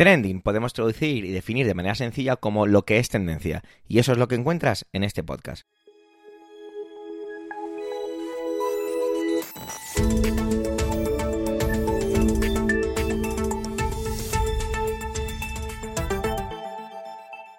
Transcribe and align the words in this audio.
Trending 0.00 0.40
podemos 0.40 0.72
traducir 0.72 1.26
y 1.26 1.30
definir 1.30 1.66
de 1.66 1.74
manera 1.74 1.94
sencilla 1.94 2.36
como 2.36 2.66
lo 2.66 2.86
que 2.86 2.96
es 2.96 3.10
tendencia, 3.10 3.62
y 3.86 3.98
eso 3.98 4.12
es 4.12 4.18
lo 4.18 4.28
que 4.28 4.34
encuentras 4.34 4.86
en 4.94 5.04
este 5.04 5.22
podcast. 5.22 5.66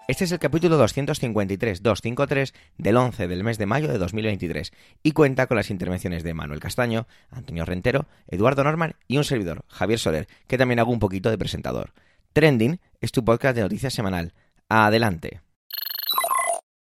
Este 0.07 0.23
es 0.23 0.31
el 0.31 0.39
capítulo 0.39 0.83
253-253 0.83 2.53
del 2.79 2.97
11 2.97 3.27
del 3.27 3.43
mes 3.43 3.59
de 3.59 3.67
mayo 3.67 3.87
de 3.87 3.99
2023 3.99 4.73
y 5.03 5.11
cuenta 5.11 5.45
con 5.45 5.57
las 5.57 5.69
intervenciones 5.69 6.23
de 6.23 6.33
Manuel 6.33 6.59
Castaño, 6.59 7.05
Antonio 7.29 7.65
Rentero, 7.65 8.07
Eduardo 8.27 8.63
Norman 8.63 8.95
y 9.07 9.17
un 9.17 9.25
servidor, 9.25 9.63
Javier 9.67 9.99
Soler, 9.99 10.27
que 10.47 10.57
también 10.57 10.79
hago 10.79 10.91
un 10.91 10.97
poquito 10.97 11.29
de 11.29 11.37
presentador. 11.37 11.93
Trending 12.33 12.79
es 13.01 13.11
tu 13.11 13.25
podcast 13.25 13.55
de 13.55 13.61
noticias 13.61 13.93
semanal. 13.93 14.33
Adelante. 14.69 15.41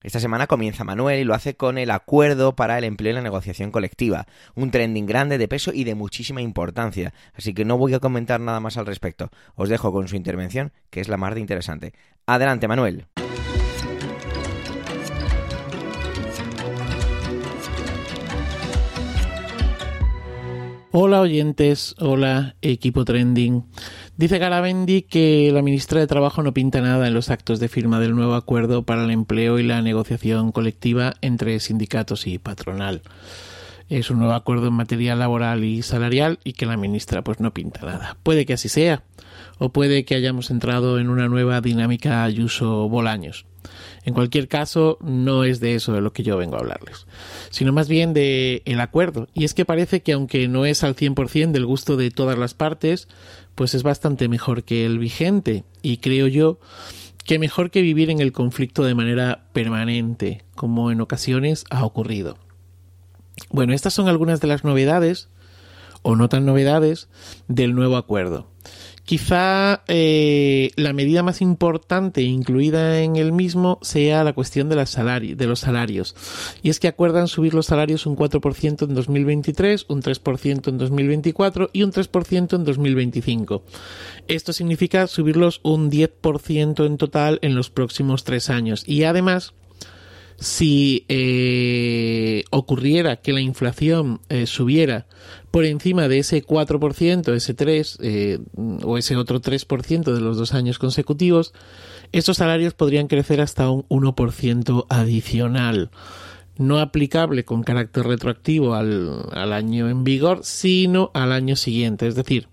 Esta 0.03 0.19
semana 0.19 0.47
comienza 0.47 0.85
Manuel 0.85 1.21
y 1.21 1.25
lo 1.25 1.35
hace 1.35 1.55
con 1.55 1.77
el 1.77 1.91
acuerdo 1.91 2.57
para 2.57 2.79
el 2.79 2.85
empleo 2.85 3.13
y 3.13 3.15
la 3.15 3.23
negociación 3.23 3.71
colectiva, 3.71 4.27
un 4.55 4.71
trending 4.71 5.07
grande 5.07 5.37
de 5.37 5.49
peso 5.49 5.71
y 5.75 5.85
de 5.85 5.95
muchísima 5.95 6.41
importancia, 6.41 7.13
así 7.35 7.53
que 7.53 7.65
no 7.65 7.79
voy 7.79 7.93
a 7.95 8.01
comentar 8.01 8.41
nada 8.41 8.61
más 8.61 8.79
al 8.79 8.87
respecto. 8.87 9.31
Os 9.55 9.69
dejo 9.69 9.93
con 9.93 10.09
su 10.09 10.17
intervención, 10.17 10.73
que 10.91 11.01
es 11.01 11.09
la 11.09 11.17
más 11.19 11.35
de 11.35 11.41
interesante. 11.41 11.95
Adelante, 12.27 12.69
Manuel. 12.69 13.07
Hola 20.97 21.23
oyentes, 21.23 21.97
hola 21.99 22.55
equipo 22.63 23.05
trending. 23.05 23.65
Dice 24.17 24.39
Garabendi 24.39 25.03
que 25.03 25.51
la 25.53 25.61
ministra 25.61 25.99
de 25.99 26.07
Trabajo 26.07 26.45
no 26.45 26.55
pinta 26.55 26.81
nada 26.83 27.09
en 27.09 27.15
los 27.15 27.31
actos 27.31 27.59
de 27.59 27.67
firma 27.67 27.99
del 27.99 28.15
nuevo 28.15 28.37
acuerdo 28.37 28.85
para 28.85 29.03
el 29.03 29.11
empleo 29.11 29.59
y 29.59 29.65
la 29.65 29.83
negociación 29.83 30.53
colectiva 30.53 31.15
entre 31.21 31.59
sindicatos 31.59 32.29
y 32.29 32.39
patronal. 32.39 33.03
Es 33.89 34.09
un 34.09 34.21
nuevo 34.21 34.35
acuerdo 34.35 34.69
en 34.69 34.75
materia 34.75 35.17
laboral 35.17 35.65
y 35.65 35.83
salarial 35.83 36.39
y 36.45 36.53
que 36.53 36.65
la 36.65 36.77
ministra 36.77 37.25
pues 37.25 37.41
no 37.41 37.53
pinta 37.53 37.85
nada. 37.85 38.17
Puede 38.23 38.47
que 38.47 38.53
así 38.53 38.69
sea, 38.69 39.03
o 39.59 39.71
puede 39.71 40.05
que 40.05 40.15
hayamos 40.15 40.53
entrado 40.53 41.01
en 41.01 41.09
una 41.09 41.27
nueva 41.27 41.61
dinámica 41.61 42.23
Ayuso 42.23 42.89
Bolaños. 42.89 43.47
En 44.05 44.15
cualquier 44.15 44.49
caso, 44.49 44.99
no 45.01 45.45
es 45.45 45.61
de 45.61 45.75
eso 45.75 45.93
de 45.93 46.01
lo 46.01 46.13
que 46.13 46.23
yo 46.23 46.37
vengo 46.37 46.57
a 46.57 46.61
hablarles, 46.61 47.07
sino 47.51 47.73
más 47.73 47.89
bien 47.89 48.13
de 48.15 48.63
el 48.65 48.81
acuerdo. 48.81 49.29
Y 49.35 49.45
es 49.45 49.55
que 49.55 49.65
parece 49.65 50.03
que 50.03 50.13
aunque 50.13 50.49
no 50.49 50.67
es 50.67 50.85
al 50.85 50.97
100% 50.97 51.53
del 51.53 51.67
gusto 51.67 51.97
de 51.97 52.11
todas 52.11 52.39
las 52.39 52.55
partes, 52.55 53.09
pues 53.55 53.75
es 53.75 53.83
bastante 53.83 54.29
mejor 54.29 54.65
que 54.65 54.85
el 54.85 54.99
vigente. 54.99 55.65
Y 55.83 55.99
creo 55.99 56.27
yo 56.27 56.59
que 57.25 57.39
mejor 57.39 57.71
que 57.71 57.83
vivir 57.83 58.11
en 58.11 58.21
el 58.21 58.33
conflicto 58.33 58.85
de 58.85 58.95
manera 58.95 59.47
permanente, 59.53 60.45
como 60.55 60.91
en 60.91 61.01
ocasiones 61.01 61.65
ha 61.71 61.85
ocurrido. 61.85 62.39
Bueno, 63.51 63.73
estas 63.73 63.95
son 63.95 64.09
algunas 64.09 64.41
de 64.41 64.49
las 64.49 64.65
novedades, 64.65 65.29
o 66.03 66.17
no 66.17 66.29
tan 66.29 66.45
novedades, 66.45 67.09
del 67.49 67.75
nuevo 67.75 67.97
acuerdo. 67.97 68.51
Quizá 69.05 69.85
eh, 69.87 70.71
la 70.77 70.95
medida 70.95 71.23
más 71.23 71.43
importante 71.43 72.23
incluida 72.23 73.03
en 73.03 73.17
el 73.17 73.33
mismo 73.33 73.79
sea 73.83 74.25
la 74.25 74.33
cuestión 74.33 74.71
de, 74.71 74.77
de 74.77 75.47
los 75.47 75.61
salarios. 75.61 76.17
Y 76.63 76.71
es 76.71 76.81
que 76.81 76.89
acuerdan 76.89 77.29
subir 77.29 77.53
los 77.53 77.67
salarios 77.67 78.07
un 78.07 78.17
4% 78.17 78.89
en 78.89 78.95
2023, 78.95 79.87
un 79.89 80.03
3% 80.03 80.69
en 80.69 80.79
2024 80.79 81.71
y 81.73 81.83
un 81.83 81.93
3% 81.93 82.57
en 82.57 82.65
2025. 82.65 83.63
Esto 84.27 84.53
significa 84.55 85.07
subirlos 85.07 85.61
un 85.63 85.91
10% 85.91 86.87
en 86.87 86.97
total 86.97 87.39
en 87.43 87.55
los 87.55 87.69
próximos 87.69 88.25
tres 88.25 88.49
años. 88.49 88.85
Y 88.87 89.05
además, 89.05 89.53
si 90.39 91.05
eh, 91.09 92.14
ocurriera 92.51 93.17
que 93.17 93.33
la 93.33 93.41
inflación 93.41 94.21
eh, 94.29 94.47
subiera 94.47 95.07
por 95.51 95.65
encima 95.65 96.09
de 96.09 96.19
ese 96.19 96.45
4%, 96.45 97.35
ese 97.35 97.57
3% 97.57 97.97
eh, 98.01 98.39
o 98.83 98.99
ese 98.99 99.17
otro 99.17 99.41
3% 99.41 100.13
de 100.13 100.21
los 100.21 100.37
dos 100.37 100.55
años 100.55 100.79
consecutivos, 100.79 101.53
estos 102.13 102.39
salarios 102.39 102.75
podrían 102.75 103.07
crecer 103.07 103.41
hasta 103.41 103.71
un 103.71 103.87
1% 103.89 104.87
adicional. 104.89 105.91
No 106.57 106.79
aplicable 106.79 107.45
con 107.45 107.65
carácter 107.65 108.07
retroactivo 108.07 108.75
al, 108.75 109.27
al 109.33 109.53
año 109.53 109.89
en 109.89 110.05
vigor, 110.05 110.41
sino 110.43 111.11
al 111.13 111.33
año 111.33 111.57
siguiente. 111.57 112.07
Es 112.07 112.15
decir, 112.15 112.49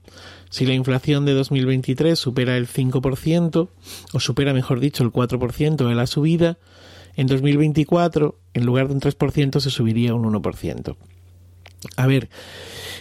si 0.52 0.66
la 0.66 0.74
inflación 0.74 1.26
de 1.26 1.34
2023 1.34 2.20
supera 2.20 2.58
el 2.58 2.68
5%, 2.68 3.70
o 4.12 4.20
supera, 4.20 4.54
mejor 4.54 4.82
dicho, 4.82 5.04
el 5.04 5.12
4% 5.12 5.88
de 5.88 5.96
la 5.96 6.08
subida, 6.08 6.58
en 7.16 7.28
2024, 7.28 8.40
en 8.54 8.66
lugar 8.66 8.88
de 8.88 8.94
un 8.94 9.02
3%, 9.02 9.60
se 9.60 9.70
subiría 9.70 10.14
un 10.14 10.24
1%. 10.24 10.96
A 11.98 12.08
ver, 12.08 12.30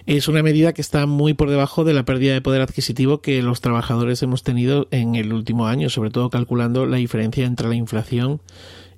es 0.06 0.28
una 0.28 0.43
medida 0.43 0.72
que 0.72 0.81
está 0.81 1.06
muy 1.06 1.34
por 1.34 1.50
debajo 1.50 1.84
de 1.84 1.93
la 1.93 2.04
pérdida 2.04 2.32
de 2.32 2.41
poder 2.41 2.62
adquisitivo 2.62 3.21
que 3.21 3.43
los 3.43 3.60
trabajadores 3.60 4.22
hemos 4.22 4.43
tenido 4.43 4.88
en 4.91 5.15
el 5.15 5.32
último 5.32 5.66
año, 5.66 5.91
sobre 5.91 6.10
todo 6.10 6.31
calculando 6.31 6.87
la 6.87 6.97
diferencia 6.97 7.44
entre 7.44 7.69
la 7.69 7.75
inflación 7.75 8.41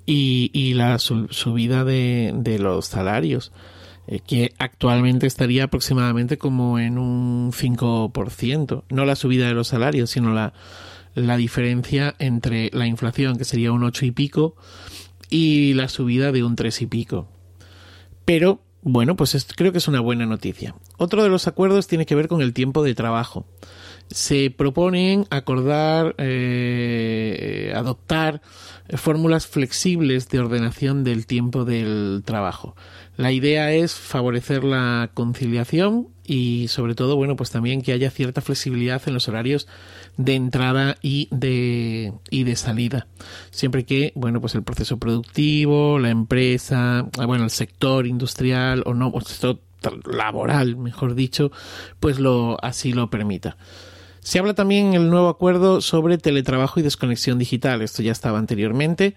y, 0.05 0.73
la 0.75 0.99
subida 0.99 1.83
de, 1.83 2.57
los 2.59 2.87
salarios, 2.87 3.51
eh, 4.07 4.19
que 4.25 4.53
actualmente 4.57 5.27
estaría 5.27 5.65
aproximadamente 5.65 6.37
como 6.37 6.79
en 6.79 6.97
un 6.97 7.51
5%. 7.51 8.83
No 8.89 9.05
la 9.05 9.15
subida 9.15 9.47
de 9.47 9.53
los 9.53 9.67
salarios, 9.67 10.09
sino 10.09 10.33
la, 10.33 10.53
la 11.15 11.37
diferencia 11.37 12.15
entre 12.19 12.69
la 12.73 12.87
inflación, 12.87 13.37
que 13.37 13.45
sería 13.45 13.71
un 13.71 13.83
8 13.83 14.05
y 14.05 14.11
pico, 14.11 14.55
y 15.33 15.73
la 15.73 15.89
subida 15.89 16.31
de 16.31 16.43
un 16.43 16.55
3 16.55 16.83
y 16.83 16.85
pico. 16.85 17.27
Pero, 18.23 18.61
bueno, 18.83 19.15
pues 19.15 19.47
creo 19.55 19.71
que 19.71 19.79
es 19.79 19.87
una 19.87 19.99
buena 19.99 20.27
noticia. 20.27 20.75
Otro 20.97 21.23
de 21.23 21.29
los 21.29 21.47
acuerdos 21.47 21.87
tiene 21.87 22.05
que 22.05 22.13
ver 22.13 22.27
con 22.27 22.43
el 22.43 22.53
tiempo 22.53 22.83
de 22.83 22.93
trabajo. 22.93 23.47
Se 24.09 24.51
proponen 24.51 25.25
acordar, 25.31 26.13
eh, 26.19 27.73
adoptar 27.75 28.43
fórmulas 28.95 29.47
flexibles 29.47 30.29
de 30.29 30.39
ordenación 30.39 31.03
del 31.03 31.25
tiempo 31.25 31.65
del 31.65 32.21
trabajo. 32.23 32.75
La 33.17 33.31
idea 33.31 33.73
es 33.73 33.95
favorecer 33.95 34.63
la 34.63 35.09
conciliación 35.15 36.09
y 36.25 36.67
sobre 36.69 36.95
todo, 36.95 37.15
bueno, 37.15 37.35
pues 37.35 37.51
también 37.51 37.81
que 37.81 37.91
haya 37.91 38.09
cierta 38.09 38.41
flexibilidad 38.41 39.01
en 39.05 39.13
los 39.13 39.27
horarios 39.27 39.67
de 40.17 40.35
entrada 40.35 40.95
y 41.01 41.27
de, 41.31 42.13
y 42.29 42.43
de 42.43 42.55
salida. 42.55 43.07
Siempre 43.51 43.85
que, 43.85 44.13
bueno, 44.15 44.39
pues 44.39 44.55
el 44.55 44.63
proceso 44.63 44.97
productivo, 44.97 45.99
la 45.99 46.09
empresa, 46.09 47.09
ah, 47.17 47.25
bueno, 47.25 47.43
el 47.43 47.49
sector 47.49 48.07
industrial 48.07 48.83
o 48.85 48.93
no, 48.93 49.11
el 49.15 49.25
sector 49.25 49.59
laboral, 50.05 50.77
mejor 50.77 51.15
dicho, 51.15 51.51
pues 51.99 52.19
lo, 52.19 52.57
así 52.63 52.93
lo 52.93 53.09
permita. 53.09 53.57
Se 54.23 54.39
habla 54.39 54.53
también 54.53 54.87
en 54.87 55.01
el 55.01 55.09
nuevo 55.09 55.27
acuerdo 55.27 55.81
sobre 55.81 56.17
teletrabajo 56.17 56.79
y 56.79 56.83
desconexión 56.83 57.37
digital. 57.37 57.81
Esto 57.81 58.01
ya 58.01 58.13
estaba 58.13 58.39
anteriormente. 58.39 59.15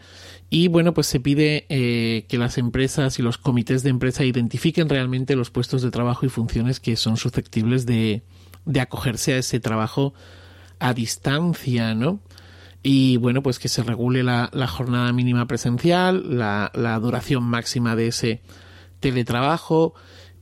Y 0.51 0.67
bueno, 0.67 0.95
pues 0.95 1.07
se 1.07 1.21
pide 1.21 1.65
eh, 1.69 2.27
que 2.29 2.39
las 2.39 2.59
empresas 2.59 3.19
y 3.21 3.23
los 3.23 3.39
comités 3.39 3.85
de 3.85 3.91
empresa 3.91 4.25
identifiquen 4.25 4.89
realmente 4.89 5.37
los 5.37 5.51
puestos 5.51 5.83
de 5.83 5.93
trabajo 5.93 6.27
y 6.27 6.29
funciones 6.29 6.81
que 6.81 6.97
son 6.97 7.17
susceptibles 7.17 7.87
de, 7.87 8.23
acogerse 8.81 9.35
a 9.35 9.39
ese 9.39 9.61
trabajo 9.61 10.13
a 10.81 10.93
distancia, 10.93 11.95
¿no? 11.95 12.19
Y 12.83 13.17
bueno, 13.19 13.45
pues 13.45 13.61
que 13.61 13.69
se 13.69 13.85
regule 13.85 14.25
la, 14.25 14.51
jornada 14.67 15.13
mínima 15.13 15.47
presencial, 15.47 16.37
la, 16.37 16.99
duración 17.01 17.45
máxima 17.45 17.95
de 17.95 18.09
ese 18.09 18.43
teletrabajo, 18.99 19.95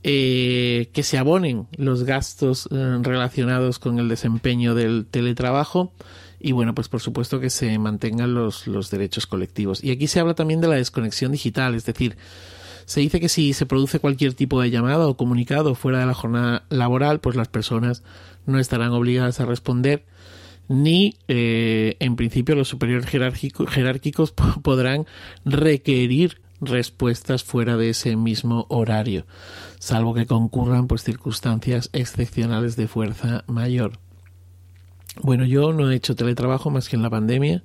eh, 0.07 0.91
que 0.93 1.01
se 1.01 1.17
abonen 1.17 1.65
los 1.77 2.03
gastos 2.03 2.69
eh, 2.71 2.99
relacionados 3.01 3.79
con 3.79 3.97
el 3.97 4.07
desempeño 4.07 4.75
del 4.75 5.07
teletrabajo 5.09 5.93
y 6.39 6.51
bueno, 6.51 6.75
pues 6.75 6.89
por 6.89 7.01
supuesto 7.01 7.39
que 7.39 7.49
se 7.49 7.79
mantengan 7.79 8.35
los, 8.35 8.67
los 8.67 8.91
derechos 8.91 9.25
colectivos. 9.25 9.83
Y 9.83 9.89
aquí 9.89 10.05
se 10.05 10.19
habla 10.19 10.35
también 10.35 10.61
de 10.61 10.67
la 10.67 10.75
desconexión 10.75 11.31
digital, 11.31 11.73
es 11.73 11.85
decir, 11.85 12.17
se 12.85 12.99
dice 12.99 13.19
que 13.19 13.29
si 13.29 13.53
se 13.53 13.65
produce 13.65 13.97
cualquier 13.97 14.35
tipo 14.35 14.61
de 14.61 14.69
llamada 14.69 15.07
o 15.07 15.17
comunicado 15.17 15.73
fuera 15.73 16.01
de 16.01 16.05
la 16.05 16.13
jornada 16.13 16.65
laboral, 16.69 17.19
pues 17.19 17.35
las 17.35 17.47
personas 17.47 18.03
no 18.45 18.59
estarán 18.59 18.91
obligadas 18.91 19.39
a 19.39 19.45
responder 19.45 20.05
ni 20.67 21.15
eh, 21.27 21.95
en 21.99 22.15
principio 22.15 22.53
los 22.53 22.67
superiores 22.67 23.07
jerárquicos 23.07 24.33
podrán 24.61 25.07
requerir 25.45 26.44
respuestas 26.65 27.43
fuera 27.43 27.77
de 27.77 27.89
ese 27.89 28.15
mismo 28.15 28.65
horario, 28.69 29.25
salvo 29.79 30.13
que 30.13 30.25
concurran 30.25 30.87
pues 30.87 31.03
circunstancias 31.03 31.89
excepcionales 31.93 32.75
de 32.75 32.87
fuerza 32.87 33.43
mayor. 33.47 33.99
Bueno, 35.21 35.45
yo 35.45 35.71
no 35.73 35.89
he 35.89 35.95
hecho 35.95 36.15
teletrabajo 36.15 36.69
más 36.69 36.89
que 36.89 36.95
en 36.95 37.01
la 37.01 37.09
pandemia, 37.09 37.63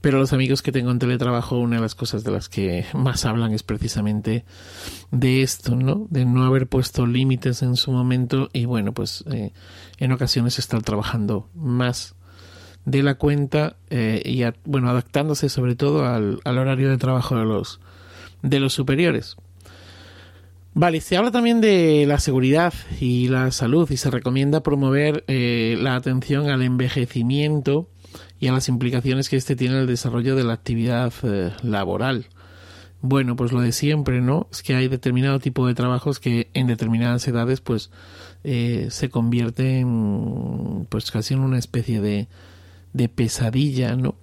pero 0.00 0.18
los 0.18 0.32
amigos 0.32 0.62
que 0.62 0.72
tengo 0.72 0.90
en 0.90 0.98
teletrabajo, 0.98 1.58
una 1.58 1.76
de 1.76 1.82
las 1.82 1.94
cosas 1.94 2.22
de 2.24 2.30
las 2.30 2.48
que 2.48 2.86
más 2.94 3.24
hablan 3.24 3.52
es 3.52 3.62
precisamente 3.62 4.44
de 5.10 5.42
esto, 5.42 5.74
¿no? 5.74 6.06
De 6.08 6.24
no 6.24 6.44
haber 6.44 6.68
puesto 6.68 7.06
límites 7.06 7.62
en 7.62 7.76
su 7.76 7.90
momento 7.90 8.48
y 8.52 8.64
bueno, 8.64 8.92
pues 8.92 9.24
eh, 9.30 9.52
en 9.98 10.12
ocasiones 10.12 10.58
estar 10.58 10.82
trabajando 10.82 11.48
más 11.54 12.14
de 12.84 13.02
la 13.02 13.16
cuenta 13.16 13.76
eh, 13.90 14.22
y 14.24 14.42
bueno 14.64 14.88
adaptándose 14.88 15.48
sobre 15.48 15.76
todo 15.76 16.06
al, 16.06 16.40
horario 16.44 16.88
de 16.88 16.96
trabajo 16.96 17.36
de 17.36 17.44
los 17.44 17.80
de 18.42 18.60
los 18.60 18.72
superiores 18.72 19.36
Vale, 20.80 21.00
se 21.00 21.16
habla 21.16 21.32
también 21.32 21.60
de 21.60 22.04
la 22.06 22.20
seguridad 22.20 22.72
y 23.00 23.26
la 23.26 23.50
salud 23.50 23.90
y 23.90 23.96
se 23.96 24.12
recomienda 24.12 24.62
promover 24.62 25.24
eh, 25.26 25.76
la 25.80 25.96
atención 25.96 26.50
al 26.50 26.62
envejecimiento 26.62 27.88
y 28.38 28.46
a 28.46 28.52
las 28.52 28.68
implicaciones 28.68 29.28
que 29.28 29.34
este 29.34 29.56
tiene 29.56 29.74
en 29.74 29.80
el 29.80 29.86
desarrollo 29.88 30.36
de 30.36 30.44
la 30.44 30.52
actividad 30.52 31.12
eh, 31.24 31.50
laboral. 31.64 32.26
Bueno, 33.00 33.34
pues 33.34 33.50
lo 33.50 33.60
de 33.60 33.72
siempre, 33.72 34.20
¿no? 34.20 34.46
Es 34.52 34.62
que 34.62 34.76
hay 34.76 34.86
determinado 34.86 35.40
tipo 35.40 35.66
de 35.66 35.74
trabajos 35.74 36.20
que 36.20 36.48
en 36.54 36.68
determinadas 36.68 37.26
edades 37.26 37.60
pues 37.60 37.90
eh, 38.44 38.86
se 38.90 39.08
convierten 39.08 40.86
pues 40.88 41.10
casi 41.10 41.34
en 41.34 41.40
una 41.40 41.58
especie 41.58 42.00
de, 42.00 42.28
de 42.92 43.08
pesadilla, 43.08 43.96
¿no? 43.96 44.14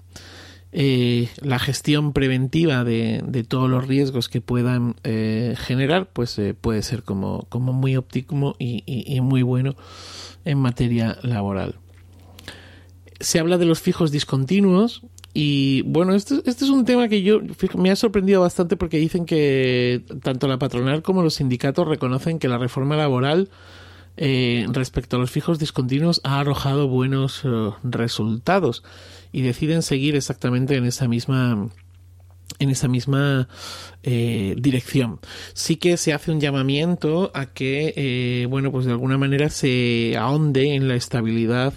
Eh, 0.77 1.29
la 1.41 1.57
gestión 1.57 2.11
preventiva 2.11 2.83
de, 2.83 3.23
de, 3.25 3.45
todos 3.45 3.69
los 3.69 3.87
riesgos 3.87 4.27
que 4.27 4.41
puedan 4.41 4.95
eh, 5.05 5.55
generar, 5.57 6.09
pues 6.11 6.37
eh, 6.37 6.53
puede 6.53 6.81
ser 6.81 7.03
como, 7.03 7.45
como 7.47 7.71
muy 7.71 7.95
óptimo 7.95 8.57
y, 8.59 8.83
y, 8.85 9.21
muy 9.21 9.41
bueno 9.41 9.77
en 10.43 10.57
materia 10.57 11.17
laboral. 11.21 11.75
Se 13.21 13.39
habla 13.39 13.57
de 13.57 13.63
los 13.63 13.79
fijos 13.79 14.11
discontinuos 14.11 15.03
y 15.33 15.81
bueno, 15.83 16.13
este, 16.13 16.41
este 16.43 16.65
es 16.65 16.69
un 16.69 16.83
tema 16.83 17.07
que 17.07 17.21
yo 17.21 17.39
me 17.77 17.89
ha 17.89 17.95
sorprendido 17.95 18.41
bastante 18.41 18.75
porque 18.75 18.97
dicen 18.97 19.25
que 19.25 20.03
tanto 20.23 20.49
la 20.49 20.59
patronal 20.59 21.03
como 21.03 21.23
los 21.23 21.35
sindicatos 21.35 21.87
reconocen 21.87 22.37
que 22.37 22.49
la 22.49 22.57
reforma 22.57 22.97
laboral 22.97 23.47
respecto 24.17 25.17
a 25.17 25.19
los 25.19 25.31
fijos 25.31 25.59
discontinuos 25.59 26.21
ha 26.23 26.39
arrojado 26.39 26.87
buenos 26.87 27.43
resultados 27.83 28.83
y 29.31 29.41
deciden 29.41 29.81
seguir 29.81 30.15
exactamente 30.15 30.75
en 30.75 30.85
esa 30.85 31.07
misma 31.07 31.69
en 32.59 32.69
esa 32.69 32.87
misma 32.87 33.47
eh, 34.03 34.55
dirección. 34.57 35.19
Sí 35.53 35.75
que 35.77 35.97
se 35.97 36.13
hace 36.13 36.31
un 36.31 36.39
llamamiento 36.39 37.31
a 37.33 37.47
que, 37.47 37.93
eh, 37.95 38.45
bueno, 38.47 38.71
pues 38.71 38.85
de 38.85 38.91
alguna 38.91 39.17
manera 39.17 39.49
se 39.49 40.15
ahonde 40.17 40.75
en 40.75 40.87
la 40.87 40.95
estabilidad 40.95 41.73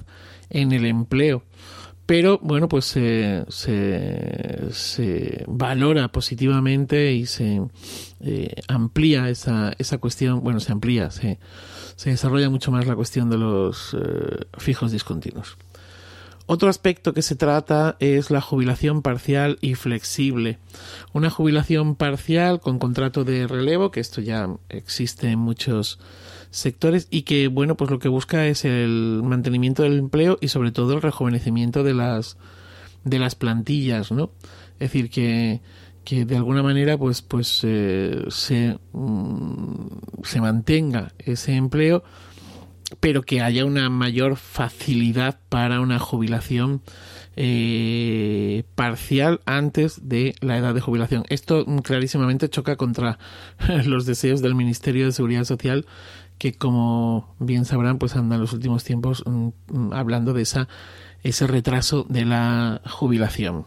en 0.51 0.73
el 0.73 0.87
empleo. 0.87 1.45
Pero 2.09 2.39
bueno, 2.43 2.69
pues 2.71 2.87
se, 2.87 3.45
se, 3.51 5.45
valora 5.47 6.09
positivamente 6.09 7.13
y 7.13 7.27
se 7.27 7.61
eh, 8.21 8.55
amplía 8.67 9.29
esa, 9.29 9.75
esa 9.77 9.99
cuestión, 9.99 10.43
bueno, 10.43 10.59
se 10.59 10.73
amplía, 10.73 11.11
se, 11.11 11.39
se 11.97 12.09
desarrolla 12.09 12.49
mucho 12.49 12.73
más 12.73 12.87
la 12.87 12.97
cuestión 12.97 13.29
de 13.29 13.37
los 13.37 13.95
fijos 14.57 14.91
discontinuos. 14.91 15.59
Otro 16.47 16.71
aspecto 16.71 17.13
que 17.13 17.21
se 17.21 17.37
trata 17.37 17.99
es 18.01 18.31
la 18.31 18.41
jubilación 18.41 19.03
parcial 19.03 19.59
y 19.61 19.75
flexible. 19.75 20.57
Una 21.13 21.29
jubilación 21.29 21.95
parcial 21.95 22.59
con 22.61 22.79
contrato 22.79 23.23
de 23.25 23.47
relevo, 23.47 23.91
que 23.91 24.01
esto 24.01 24.23
ya 24.23 24.49
existe 24.71 25.29
en 25.29 25.41
muchos 25.41 25.99
sectores 26.51 27.09
y 27.11 27.23
que, 27.23 27.49
bueno, 27.49 27.77
pues 27.77 27.91
lo 27.91 27.99
que 27.99 28.09
busca 28.09 28.47
es 28.47 28.65
el 28.65 29.21
mantenimiento 29.25 29.83
del 29.83 29.99
empleo 29.99 30.39
y 30.41 30.49
sobre 30.49 30.73
todo 30.73 30.95
el 30.95 31.03
rejuvenecimiento 31.03 31.83
de 31.83 31.95
las 31.95 32.37
de 33.05 33.19
las 33.19 33.35
plantillas, 33.35 34.13
¿no? 34.13 34.33
Es 34.75 34.91
decir, 34.91 35.09
que, 35.11 35.61
que 36.05 36.25
de 36.25 36.37
alguna 36.37 36.63
manera 36.63 36.99
pues 36.99 37.23
pues 37.23 37.61
eh, 37.65 38.25
se, 38.29 38.79
mm, 38.93 39.87
se 40.23 40.41
mantenga 40.41 41.13
ese 41.19 41.55
empleo 41.55 42.03
pero 43.01 43.23
que 43.23 43.43
haya 43.43 43.65
una 43.65 43.91
mayor 43.91 44.37
facilidad 44.37 45.41
para 45.49 45.81
una 45.81 45.99
jubilación 45.99 46.83
eh, 47.37 48.65
parcial 48.75 49.41
antes 49.45 50.09
de 50.09 50.35
la 50.41 50.57
edad 50.57 50.75
de 50.75 50.81
jubilación. 50.81 51.25
Esto 51.29 51.65
clarísimamente 51.83 52.49
choca 52.49 52.77
contra 52.77 53.19
los 53.85 54.07
deseos 54.07 54.41
del 54.41 54.55
Ministerio 54.55 55.07
de 55.07 55.13
Seguridad 55.13 55.45
Social 55.45 55.87
que 56.39 56.55
como 56.55 57.35
bien 57.39 57.65
sabrán 57.65 57.99
pues 57.99 58.17
andan 58.17 58.41
los 58.41 58.53
últimos 58.53 58.85
tiempos 58.85 59.25
mm, 59.27 59.49
mm, 59.69 59.93
hablando 59.93 60.33
de 60.33 60.43
esa 60.43 60.69
ese 61.23 61.47
retraso 61.47 62.07
de 62.09 62.25
la 62.25 62.81
jubilación. 62.89 63.67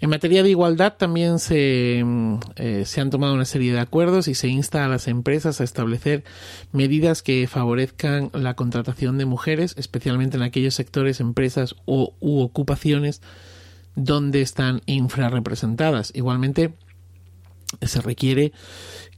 En 0.00 0.10
materia 0.10 0.42
de 0.42 0.50
igualdad 0.50 0.94
también 0.98 1.38
se, 1.38 2.02
mm, 2.04 2.34
eh, 2.56 2.82
se, 2.84 3.00
han 3.00 3.10
tomado 3.10 3.32
una 3.32 3.44
serie 3.44 3.72
de 3.72 3.80
acuerdos 3.80 4.28
y 4.28 4.34
se 4.34 4.48
insta 4.48 4.84
a 4.84 4.88
las 4.88 5.08
empresas 5.08 5.60
a 5.60 5.64
establecer 5.64 6.24
medidas 6.72 7.22
que 7.22 7.46
favorezcan 7.46 8.30
la 8.34 8.54
contratación 8.54 9.16
de 9.16 9.24
mujeres, 9.24 9.74
especialmente 9.78 10.36
en 10.36 10.42
aquellos 10.42 10.74
sectores, 10.74 11.20
empresas 11.20 11.76
o, 11.86 12.14
u 12.20 12.40
ocupaciones 12.40 13.22
donde 13.94 14.42
están 14.42 14.82
infrarrepresentadas. 14.86 16.12
Igualmente, 16.14 16.74
se 17.82 18.00
requiere 18.00 18.52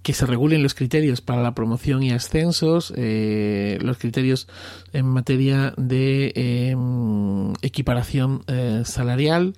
que 0.06 0.12
se 0.12 0.24
regulen 0.24 0.62
los 0.62 0.74
criterios 0.74 1.20
para 1.20 1.42
la 1.42 1.52
promoción 1.52 2.00
y 2.04 2.12
ascensos, 2.12 2.92
eh, 2.96 3.76
los 3.82 3.98
criterios 3.98 4.46
en 4.92 5.04
materia 5.04 5.74
de 5.76 6.32
em, 6.36 7.52
equiparación 7.60 8.44
eh, 8.46 8.82
salarial 8.84 9.54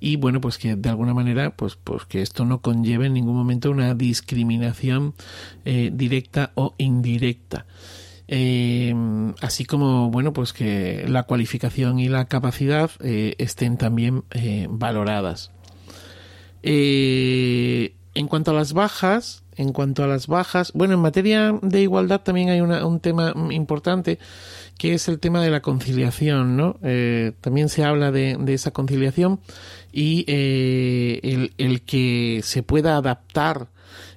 y 0.00 0.16
bueno 0.16 0.40
pues 0.40 0.56
que 0.56 0.74
de 0.74 0.88
alguna 0.88 1.12
manera 1.12 1.54
pues, 1.54 1.76
pues 1.76 2.06
que 2.06 2.22
esto 2.22 2.46
no 2.46 2.62
conlleve 2.62 3.08
en 3.08 3.12
ningún 3.12 3.36
momento 3.36 3.70
una 3.70 3.94
discriminación 3.94 5.12
eh, 5.66 5.90
directa 5.92 6.52
o 6.54 6.74
indirecta. 6.78 7.66
Así 9.42 9.64
como 9.66 10.10
bueno 10.10 10.32
pues 10.32 10.54
que 10.54 11.04
la 11.08 11.24
cualificación 11.24 11.98
y 11.98 12.08
la 12.08 12.24
capacidad 12.24 12.90
estén 13.02 13.76
también 13.76 14.22
valoradas 14.70 15.50
en 18.14 18.28
cuanto 18.28 18.50
a 18.50 18.54
las 18.54 18.72
bajas, 18.72 19.42
en 19.56 19.72
cuanto 19.72 20.02
a 20.02 20.06
las 20.06 20.26
bajas, 20.26 20.72
bueno, 20.74 20.94
en 20.94 21.00
materia 21.00 21.58
de 21.62 21.82
igualdad 21.82 22.20
también 22.20 22.48
hay 22.48 22.60
un 22.60 23.00
tema 23.00 23.34
importante 23.50 24.18
que 24.80 24.94
es 24.94 25.08
el 25.08 25.18
tema 25.18 25.42
de 25.42 25.50
la 25.50 25.60
conciliación, 25.60 26.56
¿no? 26.56 26.78
Eh, 26.82 27.32
también 27.42 27.68
se 27.68 27.84
habla 27.84 28.10
de, 28.10 28.38
esa 28.48 28.70
conciliación 28.70 29.38
y 29.92 30.24
eh, 30.26 31.50
el, 31.58 31.82
que 31.82 32.40
se 32.42 32.62
pueda 32.62 32.96
adaptar 32.96 33.68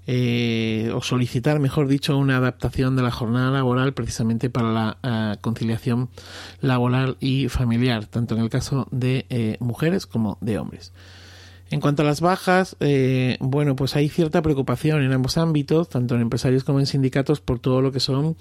eh, 0.08 0.90
o 0.96 1.02
solicitar, 1.02 1.60
mejor 1.60 1.90
dicho, 1.90 2.18
una 2.18 2.38
adaptación 2.38 2.96
de 2.96 3.02
la 3.02 3.12
jornada 3.12 3.52
laboral 3.52 3.94
precisamente 3.94 4.50
para 4.50 4.72
la 4.72 5.38
conciliación 5.42 6.08
laboral 6.62 7.18
y 7.20 7.50
familiar, 7.50 8.06
tanto 8.06 8.36
en 8.36 8.42
el 8.42 8.50
caso 8.50 8.88
de 8.92 9.58
mujeres 9.60 10.08
como 10.08 10.38
de 10.40 10.60
hombres. 10.60 10.94
En 11.74 11.82
cuanto 11.82 12.04
a 12.04 12.06
las 12.06 12.22
bajas, 12.22 12.76
eh, 12.82 13.36
bueno, 13.40 13.76
pues 13.76 13.96
hay 13.96 14.08
cierta 14.08 14.44
preocupación 14.44 15.02
en 15.02 15.12
ambos 15.12 15.40
ámbitos, 15.40 15.90
tanto 15.90 16.14
en 16.14 16.22
empresarios 16.22 16.64
como 16.64 16.80
en 16.80 16.86
sindicatos, 16.86 17.42
por 17.42 17.58
todo 17.58 17.82
lo 17.82 17.92
que 17.92 18.00
son 18.00 18.38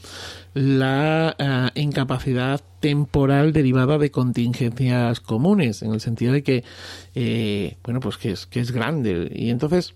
la 0.52 1.34
eh, 1.38 1.80
incapacidad 1.80 2.60
temporal 2.80 3.54
derivada 3.54 3.96
de 3.96 4.10
contingencias 4.10 5.20
comunes, 5.20 5.80
en 5.80 5.94
el 5.94 6.02
sentido 6.02 6.34
de 6.34 6.42
que, 6.42 6.62
eh, 7.14 7.78
bueno, 7.82 8.00
pues 8.00 8.18
que 8.18 8.32
es, 8.32 8.44
que 8.44 8.60
es 8.60 8.70
grande. 8.70 9.32
Y 9.34 9.48
entonces 9.48 9.94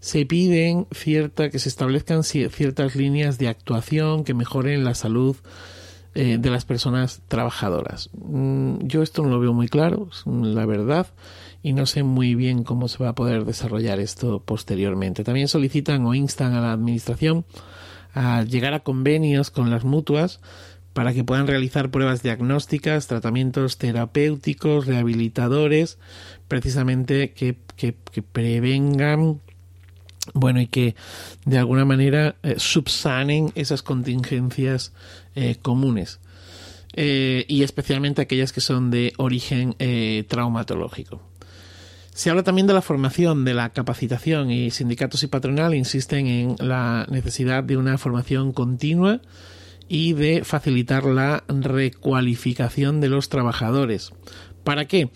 se 0.00 0.26
piden 0.26 0.88
cierta, 0.90 1.50
que 1.50 1.60
se 1.60 1.68
establezcan 1.68 2.24
ciertas 2.24 2.96
líneas 2.96 3.38
de 3.38 3.46
actuación 3.46 4.24
que 4.24 4.34
mejoren 4.34 4.82
la 4.82 4.96
salud 4.96 5.36
de 6.14 6.50
las 6.50 6.66
personas 6.66 7.22
trabajadoras. 7.28 8.10
Mm, 8.12 8.86
yo 8.86 9.02
esto 9.02 9.22
no 9.22 9.30
lo 9.30 9.40
veo 9.40 9.54
muy 9.54 9.68
claro, 9.68 10.10
la 10.26 10.66
verdad 10.66 11.06
y 11.62 11.72
no 11.72 11.86
sé 11.86 12.02
muy 12.02 12.34
bien 12.34 12.64
cómo 12.64 12.88
se 12.88 13.02
va 13.02 13.10
a 13.10 13.14
poder 13.14 13.44
desarrollar 13.44 14.00
esto 14.00 14.42
posteriormente. 14.44 15.24
También 15.24 15.48
solicitan 15.48 16.04
o 16.06 16.14
instan 16.14 16.54
a 16.54 16.60
la 16.60 16.72
Administración 16.72 17.44
a 18.14 18.42
llegar 18.42 18.74
a 18.74 18.80
convenios 18.80 19.50
con 19.50 19.70
las 19.70 19.84
mutuas 19.84 20.40
para 20.92 21.14
que 21.14 21.24
puedan 21.24 21.46
realizar 21.46 21.90
pruebas 21.90 22.22
diagnósticas, 22.22 23.06
tratamientos 23.06 23.78
terapéuticos, 23.78 24.86
rehabilitadores, 24.86 25.98
precisamente 26.48 27.32
que, 27.32 27.56
prevengan 28.32 29.40
bueno, 30.34 30.60
y 30.60 30.66
que 30.66 30.94
de 31.46 31.58
alguna 31.58 31.84
manera 31.84 32.36
eh, 32.42 32.54
subsanen 32.58 33.50
esas 33.54 33.82
contingencias 33.82 34.92
eh, 35.34 35.56
comunes. 35.60 36.20
Eh, 36.94 37.46
y 37.48 37.62
especialmente 37.62 38.20
aquellas 38.20 38.52
que 38.52 38.60
son 38.60 38.90
de 38.90 39.14
origen 39.16 39.74
traumatológico. 40.28 41.22
Se 42.14 42.28
habla 42.28 42.42
también 42.42 42.66
de 42.66 42.74
la 42.74 42.82
formación, 42.82 43.44
de 43.44 43.54
la 43.54 43.70
capacitación 43.70 44.50
y 44.50 44.70
sindicatos 44.70 45.22
y 45.22 45.28
patronal 45.28 45.74
insisten 45.74 46.26
en 46.26 46.56
la 46.58 47.06
necesidad 47.10 47.64
de 47.64 47.78
una 47.78 47.96
formación 47.96 48.52
continua 48.52 49.22
y 49.88 50.12
de 50.12 50.44
facilitar 50.44 51.04
la 51.04 51.42
recualificación 51.48 53.00
de 53.00 53.08
los 53.08 53.30
trabajadores. 53.30 54.10
¿Para 54.62 54.84
qué? 54.84 55.10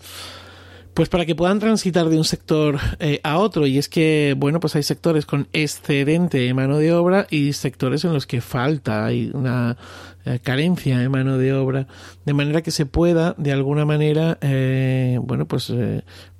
Pues 0.97 1.09
para 1.09 1.27
que 1.27 1.35
puedan 1.35 1.59
transitar 1.59 2.09
de 2.09 2.17
un 2.17 2.23
sector 2.23 2.79
eh, 2.97 3.19
a 3.21 3.37
otro. 3.37 3.67
Y 3.67 3.77
es 3.77 3.87
que, 3.87 4.33
bueno, 4.35 4.59
pues 4.59 4.75
hay 4.75 4.81
sectores 4.81 5.27
con 5.27 5.47
excedente 5.53 6.39
de 6.39 6.55
mano 6.55 6.79
de 6.79 6.91
obra 6.91 7.27
y 7.29 7.53
sectores 7.53 8.03
en 8.03 8.13
los 8.13 8.25
que 8.25 8.41
falta, 8.41 9.05
hay 9.05 9.29
una 9.31 9.77
eh, 10.25 10.39
carencia 10.41 10.97
de 10.97 11.07
mano 11.07 11.37
de 11.37 11.53
obra. 11.53 11.85
De 12.25 12.33
manera 12.33 12.63
que 12.63 12.71
se 12.71 12.87
pueda, 12.87 13.35
de 13.37 13.51
alguna 13.51 13.85
manera, 13.85 14.39
eh, 14.41 15.19
bueno, 15.21 15.47
pues 15.47 15.71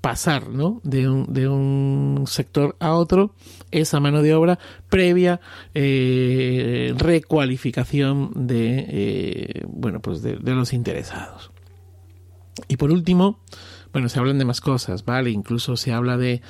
pasar, 0.01 0.49
¿no? 0.49 0.81
De 0.83 1.07
un, 1.07 1.31
de 1.31 1.47
un 1.47 2.23
sector 2.25 2.75
a 2.79 2.93
otro 2.93 3.35
esa 3.69 3.99
mano 3.99 4.23
de 4.23 4.33
obra 4.33 4.57
previa 4.89 5.39
recualificación 6.95 8.31
de, 8.33 9.67
bueno, 9.67 10.01
pues 10.01 10.23
de 10.23 10.39
los 10.39 10.73
interesados. 10.73 11.51
Y 12.67 12.77
por 12.77 12.89
último, 12.89 13.39
bueno, 13.93 14.09
se 14.09 14.19
hablan 14.19 14.37
de 14.37 14.45
más 14.45 14.61
cosas, 14.61 15.05
¿vale? 15.05 15.29
Incluso 15.31 15.77
se 15.77 15.93
habla 15.93 16.17
de 16.17 16.41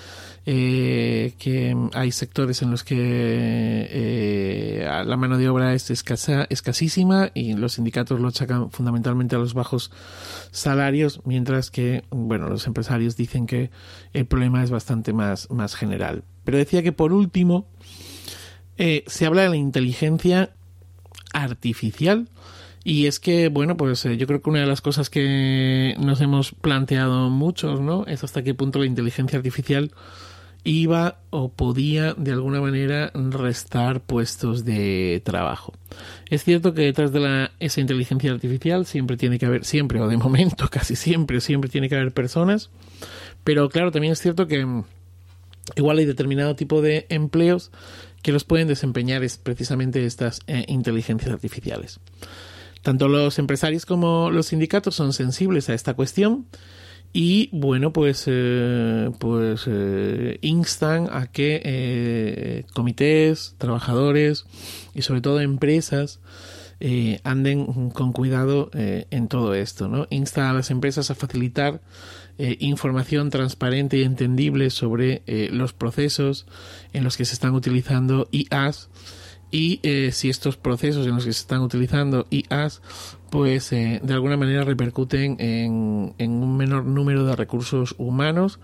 eh, 0.46 1.34
que 1.38 1.76
hay 1.94 2.12
sectores 2.12 2.62
en 2.62 2.72
los 2.72 2.84
que 2.84 2.96
eh, 3.00 4.88
la 5.06 5.18
mano 5.18 5.38
de 5.38 5.50
obra 5.50 5.74
es 5.74 5.90
escasa, 5.92 6.48
escasísima 6.50 7.32
y 7.34 7.54
los 7.54 7.74
sindicatos 7.74 8.20
lo 8.20 8.30
achacan 8.30 8.72
fundamentalmente 8.72 9.36
a 9.36 9.40
los 9.40 9.54
bajos 9.54 9.92
salarios, 10.52 11.22
mientras 11.26 11.72
que, 11.72 12.04
bueno, 12.10 12.50
los 12.50 12.66
empresarios 12.68 13.18
dicen 13.18 13.46
que 13.46 13.72
el 14.14 14.26
problema 14.26 14.64
es 14.64 14.72
bastante 14.72 15.14
más, 15.14 15.50
más 15.52 15.76
general. 15.76 16.24
Pero 16.44 16.58
decía 16.58 16.84
que 16.84 16.92
por 16.92 17.14
último, 17.14 17.68
eh, 18.78 19.04
se 19.08 19.26
habla 19.26 19.44
de 19.44 19.50
la 19.50 19.58
inteligencia 19.58 20.52
artificial 21.34 22.30
y 22.84 23.08
es 23.08 23.20
que, 23.20 23.50
bueno, 23.50 23.78
pues 23.78 24.06
eh, 24.06 24.18
yo 24.18 24.28
creo 24.28 24.42
que 24.42 24.50
una 24.50 24.62
de 24.62 24.66
las 24.66 24.82
cosas 24.82 25.10
que 25.10 25.96
nos 26.00 26.22
hemos 26.22 26.54
planteado 26.54 27.30
muchos, 27.30 27.82
¿no? 27.82 28.06
Es 28.06 28.24
hasta 28.24 28.44
qué 28.44 28.54
punto 28.54 28.80
la 28.80 28.86
inteligencia 28.86 29.38
artificial 29.38 29.92
iba 30.64 31.20
o 31.30 31.50
podía 31.50 32.14
de 32.14 32.32
alguna 32.32 32.60
manera 32.60 33.12
restar 33.14 34.02
puestos 34.02 34.66
de 34.66 35.22
trabajo. 35.24 35.74
Es 36.30 36.44
cierto 36.44 36.74
que 36.74 36.82
detrás 36.82 37.14
de 37.14 37.22
la, 37.22 37.52
esa 37.60 37.80
inteligencia 37.80 38.32
artificial 38.32 38.86
siempre 38.86 39.18
tiene 39.18 39.40
que 39.40 39.46
haber, 39.46 39.64
siempre 39.66 40.02
o 40.02 40.08
de 40.08 40.18
momento 40.18 40.68
casi 40.72 40.96
siempre, 40.96 41.40
siempre 41.42 41.70
tiene 41.70 41.90
que 41.90 41.96
haber 41.96 42.14
personas, 42.14 42.70
pero 43.44 43.70
claro, 43.70 43.92
también 43.92 44.14
es 44.14 44.20
cierto 44.20 44.48
que 44.48 44.66
mm, 44.66 44.84
igual 45.78 46.00
hay 46.00 46.06
determinado 46.06 46.56
tipo 46.56 46.82
de 46.82 47.06
empleos 47.10 47.72
que 48.22 48.34
los 48.34 48.44
pueden 48.44 48.68
desempeñar 48.68 49.24
es 49.24 49.38
precisamente 49.38 50.06
estas 50.06 50.42
eh, 50.48 50.66
inteligencias 50.68 51.32
artificiales. 51.32 52.00
Tanto 52.88 53.10
los 53.10 53.38
empresarios 53.38 53.86
como 53.86 54.32
los 54.32 54.46
sindicatos 54.46 54.96
son 54.96 55.12
sensibles 55.12 55.68
a 55.68 55.74
esta 55.74 55.94
cuestión 55.94 56.46
y 57.12 57.50
bueno 57.52 57.92
pues 57.92 58.24
eh, 58.28 59.12
pues 59.20 59.66
eh, 59.68 60.40
instan 60.42 61.10
a 61.12 61.28
que 61.28 61.62
eh, 61.66 62.64
comités 62.74 63.56
trabajadores 63.58 64.46
y 64.94 65.02
sobre 65.02 65.20
todo 65.20 65.42
empresas 65.42 66.22
anden 67.26 67.90
con 67.90 68.14
cuidado 68.14 68.72
en 68.74 69.28
todo 69.28 69.54
esto 69.54 69.90
no 69.90 70.08
insta 70.10 70.50
a 70.50 70.54
las 70.54 70.72
empresas 70.72 71.12
a 71.12 71.16
facilitar 71.16 71.82
información 72.38 73.32
transparente 73.32 73.98
y 73.98 74.04
entendible 74.04 74.70
sobre 74.70 75.24
los 75.52 75.74
procesos 75.74 76.46
en 76.94 77.04
los 77.04 77.18
que 77.18 77.26
se 77.26 77.34
están 77.34 77.54
utilizando 77.54 78.30
IAs 78.32 78.90
y 79.52 79.80
eh, 79.84 80.12
si 80.12 80.30
estos 80.30 80.58
procesos 80.58 81.08
en 81.08 81.16
los 81.16 81.26
que 81.26 81.34
se 81.34 81.42
están 81.42 81.62
utilizando 81.62 82.28
IAs 82.30 82.82
pues 83.30 83.72
eh, 83.72 84.00
de 84.04 84.14
alguna 84.14 84.38
manera 84.38 84.64
repercuten 84.64 85.38
en, 85.40 86.14
un 86.20 86.58
menor 86.58 86.86
número 86.86 87.26
de 87.26 87.36
recursos 87.36 87.96
humanos 87.98 88.60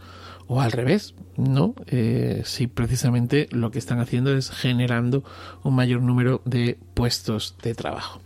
o 0.48 0.62
al 0.62 0.72
revés, 0.72 1.16
¿no? 1.38 1.74
Eh, 1.88 2.44
si 2.46 2.68
precisamente 2.68 3.48
lo 3.52 3.72
que 3.72 3.80
están 3.80 4.00
haciendo 4.00 4.36
es 4.36 4.52
generando 4.52 5.24
un 5.64 5.76
mayor 5.76 6.02
número 6.02 6.42
de 6.46 6.78
puestos 6.94 7.56
de 7.62 7.76
trabajo. 7.76 8.22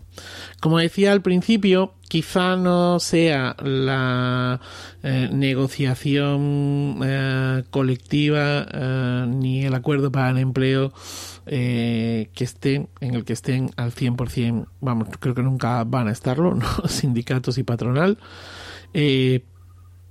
Como 0.60 0.80
decía 0.80 1.12
al 1.12 1.22
principio, 1.22 1.94
quizá 2.08 2.56
no 2.56 3.00
sea 3.00 3.56
la 3.64 4.60
negociación 5.04 7.00
colectiva 7.70 8.66
ni 9.28 9.64
el 9.64 9.76
acuerdo 9.76 10.12
para 10.12 10.32
el 10.32 10.40
empleo 10.40 10.92
eh, 11.48 12.30
que 12.34 12.44
estén, 12.44 12.89
en 13.00 13.16
el 13.16 13.25
que 13.25 13.34
estén 13.34 13.72
al 13.77 13.94
100%, 13.94 14.68
vamos, 14.82 15.10
creo 15.20 15.36
que 15.36 15.44
nunca 15.44 15.84
van 15.84 16.08
a 16.08 16.12
estarlo, 16.12 16.56
¿no? 16.56 16.68
sindicatos 16.88 17.58
y 17.58 17.63
patronal. 17.63 18.18
Eh, 18.94 19.44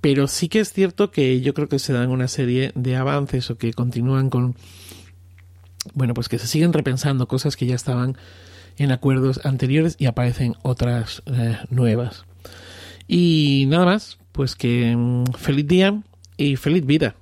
pero 0.01 0.27
sí 0.27 0.47
que 0.47 0.59
es 0.59 0.71
cierto 0.71 1.11
que 1.11 1.41
yo 1.41 1.53
creo 1.53 1.67
que 1.67 1.79
se 1.79 1.93
dan 1.93 2.09
una 2.09 2.27
serie 2.27 2.71
de 2.75 2.95
avances 2.95 3.49
o 3.49 3.57
que 3.57 3.73
continúan 3.73 4.29
con, 4.29 4.55
bueno, 5.93 6.13
pues 6.13 6.29
que 6.29 6.37
se 6.39 6.47
siguen 6.47 6.73
repensando 6.73 7.27
cosas 7.27 7.55
que 7.55 7.65
ya 7.65 7.75
estaban 7.75 8.17
en 8.77 8.91
acuerdos 8.91 9.41
anteriores 9.43 9.95
y 9.97 10.05
aparecen 10.05 10.55
otras 10.61 11.23
eh, 11.25 11.57
nuevas. 11.69 12.25
Y 13.07 13.65
nada 13.67 13.85
más, 13.85 14.19
pues 14.31 14.55
que 14.55 14.95
mm, 14.95 15.33
feliz 15.33 15.67
día 15.67 16.01
y 16.37 16.55
feliz 16.55 16.85
vida. 16.85 17.15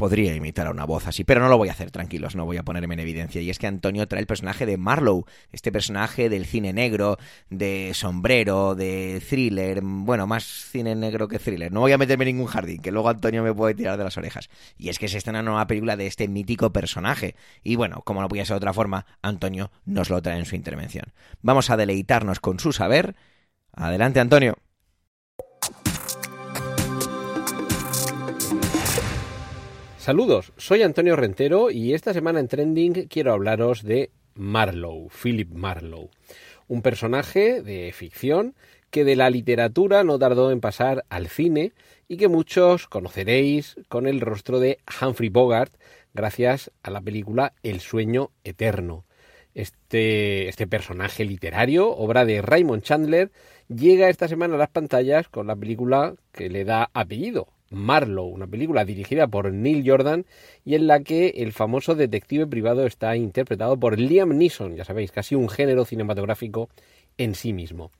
Podría 0.00 0.34
imitar 0.34 0.66
a 0.66 0.70
una 0.70 0.86
voz 0.86 1.06
así, 1.06 1.24
pero 1.24 1.42
no 1.42 1.50
lo 1.50 1.58
voy 1.58 1.68
a 1.68 1.72
hacer, 1.72 1.90
tranquilos, 1.90 2.34
no 2.34 2.46
voy 2.46 2.56
a 2.56 2.62
ponerme 2.62 2.94
en 2.94 3.00
evidencia. 3.00 3.42
Y 3.42 3.50
es 3.50 3.58
que 3.58 3.66
Antonio 3.66 4.08
trae 4.08 4.22
el 4.22 4.26
personaje 4.26 4.64
de 4.64 4.78
Marlowe, 4.78 5.26
este 5.52 5.70
personaje 5.70 6.30
del 6.30 6.46
cine 6.46 6.72
negro, 6.72 7.18
de 7.50 7.90
sombrero, 7.92 8.74
de 8.74 9.22
thriller, 9.28 9.82
bueno, 9.82 10.26
más 10.26 10.44
cine 10.44 10.94
negro 10.94 11.28
que 11.28 11.38
thriller. 11.38 11.70
No 11.70 11.80
voy 11.80 11.92
a 11.92 11.98
meterme 11.98 12.24
en 12.24 12.36
ningún 12.36 12.46
jardín, 12.46 12.80
que 12.80 12.90
luego 12.90 13.10
Antonio 13.10 13.42
me 13.42 13.52
puede 13.52 13.74
tirar 13.74 13.98
de 13.98 14.04
las 14.04 14.16
orejas. 14.16 14.48
Y 14.78 14.88
es 14.88 14.98
que 14.98 15.06
se 15.06 15.18
estrena 15.18 15.40
una 15.40 15.50
nueva 15.50 15.66
película 15.66 15.98
de 15.98 16.06
este 16.06 16.28
mítico 16.28 16.72
personaje. 16.72 17.34
Y 17.62 17.76
bueno, 17.76 18.00
como 18.02 18.22
no 18.22 18.28
podía 18.28 18.46
ser 18.46 18.54
de 18.54 18.58
otra 18.58 18.72
forma, 18.72 19.04
Antonio 19.20 19.70
nos 19.84 20.08
lo 20.08 20.22
trae 20.22 20.38
en 20.38 20.46
su 20.46 20.56
intervención. 20.56 21.12
Vamos 21.42 21.68
a 21.68 21.76
deleitarnos 21.76 22.40
con 22.40 22.58
su 22.58 22.72
saber. 22.72 23.16
Adelante, 23.74 24.18
Antonio. 24.18 24.56
Saludos, 30.10 30.52
soy 30.56 30.82
Antonio 30.82 31.14
Rentero 31.14 31.70
y 31.70 31.94
esta 31.94 32.12
semana 32.12 32.40
en 32.40 32.48
Trending 32.48 33.06
quiero 33.06 33.32
hablaros 33.32 33.84
de 33.84 34.10
Marlowe, 34.34 35.08
Philip 35.08 35.48
Marlowe, 35.52 36.10
un 36.66 36.82
personaje 36.82 37.62
de 37.62 37.92
ficción 37.92 38.56
que 38.90 39.04
de 39.04 39.14
la 39.14 39.30
literatura 39.30 40.02
no 40.02 40.18
tardó 40.18 40.50
en 40.50 40.60
pasar 40.60 41.04
al 41.10 41.28
cine 41.28 41.74
y 42.08 42.16
que 42.16 42.26
muchos 42.26 42.88
conoceréis 42.88 43.76
con 43.88 44.08
el 44.08 44.20
rostro 44.20 44.58
de 44.58 44.80
Humphrey 45.00 45.28
Bogart 45.28 45.72
gracias 46.12 46.72
a 46.82 46.90
la 46.90 47.00
película 47.00 47.52
El 47.62 47.78
sueño 47.78 48.32
eterno. 48.42 49.04
Este, 49.54 50.48
este 50.48 50.66
personaje 50.66 51.24
literario, 51.24 51.88
obra 51.88 52.24
de 52.24 52.42
Raymond 52.42 52.82
Chandler, 52.82 53.30
llega 53.68 54.08
esta 54.08 54.26
semana 54.26 54.56
a 54.56 54.58
las 54.58 54.70
pantallas 54.70 55.28
con 55.28 55.46
la 55.46 55.54
película 55.54 56.16
que 56.32 56.50
le 56.50 56.64
da 56.64 56.90
apellido, 56.94 57.46
Marlowe, 57.70 58.32
una 58.32 58.46
película 58.46 58.84
dirigida 58.84 59.28
por 59.28 59.52
Neil 59.52 59.88
Jordan 59.88 60.26
y 60.64 60.74
en 60.74 60.86
la 60.86 61.00
que 61.00 61.28
el 61.36 61.52
famoso 61.52 61.94
detective 61.94 62.46
privado 62.46 62.84
está 62.84 63.16
interpretado 63.16 63.78
por 63.78 63.98
Liam 63.98 64.36
Neeson, 64.36 64.76
ya 64.76 64.84
sabéis, 64.84 65.12
casi 65.12 65.34
un 65.36 65.48
género 65.48 65.84
cinematográfico 65.84 66.68
en 67.16 67.34
sí 67.34 67.52
mismo. 67.52 67.90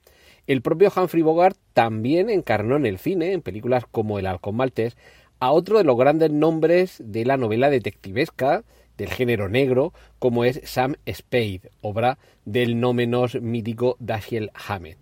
El 0.47 0.61
propio 0.61 0.91
Humphrey 0.95 1.23
Bogart 1.23 1.57
también 1.73 2.29
encarnó 2.29 2.75
en 2.75 2.85
el 2.85 2.97
cine, 2.97 3.31
en 3.31 3.41
películas 3.41 3.85
como 3.89 4.19
El 4.19 4.27
halcón 4.27 4.55
maltés, 4.55 4.97
a 5.39 5.51
otro 5.51 5.77
de 5.77 5.83
los 5.83 5.97
grandes 5.97 6.31
nombres 6.31 7.01
de 7.03 7.25
la 7.25 7.37
novela 7.37 7.69
detectivesca 7.69 8.63
del 8.97 9.09
género 9.09 9.49
negro, 9.49 9.93
como 10.19 10.43
es 10.45 10.61
Sam 10.65 10.95
Spade, 11.07 11.71
obra 11.81 12.19
del 12.45 12.79
no 12.79 12.93
menos 12.93 13.41
mítico 13.41 13.95
Dashiell 13.99 14.51
Hammett. 14.53 14.97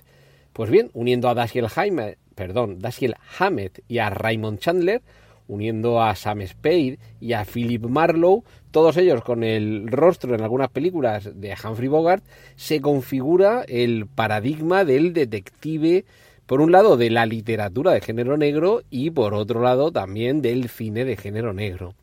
Pues 0.54 0.70
bien, 0.70 0.90
uniendo 0.94 1.28
a 1.30 1.34
Dashiell 1.34 1.68
Hammett 1.74 2.18
perdón, 2.40 2.80
Dashiell 2.80 3.18
Hammett 3.38 3.84
y 3.90 3.98
a 3.98 4.10
Raymond 4.10 4.60
Chandler, 4.60 5.02
uniendo 5.50 6.02
a 6.02 6.16
Sam 6.16 6.42
Spade 6.48 6.98
y 7.20 7.34
a 7.34 7.44
Philip 7.44 7.84
Marlowe, 7.84 8.46
todos 8.72 8.96
ellos 8.96 9.26
con 9.26 9.44
el 9.44 9.90
rostro 9.90 10.34
en 10.34 10.42
algunas 10.42 10.70
películas 10.70 11.30
de 11.36 11.54
Humphrey 11.62 11.90
Bogart, 11.90 12.24
se 12.56 12.80
configura 12.80 13.66
el 13.68 14.08
paradigma 14.08 14.86
del 14.86 15.12
detective, 15.12 16.06
por 16.46 16.62
un 16.62 16.72
lado 16.72 16.96
de 16.96 17.10
la 17.10 17.26
literatura 17.26 17.92
de 17.92 18.00
género 18.00 18.38
negro 18.38 18.84
y 18.90 19.10
por 19.10 19.34
otro 19.34 19.62
lado 19.62 19.92
también 19.92 20.42
del 20.42 20.70
cine 20.70 21.04
de 21.04 21.18
género 21.18 21.52
negro. 21.52 21.94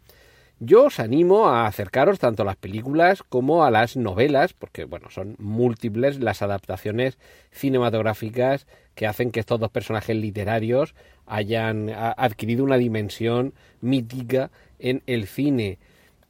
Yo 0.58 0.86
os 0.86 1.00
animo 1.00 1.48
a 1.48 1.66
acercaros 1.66 2.18
tanto 2.18 2.42
a 2.42 2.46
las 2.46 2.56
películas 2.56 3.22
como 3.22 3.64
a 3.64 3.70
las 3.70 3.94
novelas, 3.94 4.54
porque 4.54 4.84
bueno, 4.84 5.10
son 5.10 5.36
múltiples 5.38 6.18
las 6.18 6.40
adaptaciones 6.40 7.18
cinematográficas 7.50 8.66
que 8.94 9.06
hacen 9.06 9.32
que 9.32 9.40
estos 9.40 9.60
dos 9.60 9.70
personajes 9.70 10.16
literarios 10.16 10.94
hayan 11.26 11.90
adquirido 11.90 12.64
una 12.64 12.78
dimensión 12.78 13.52
mítica 13.82 14.50
en 14.78 15.02
el 15.06 15.26
cine. 15.26 15.78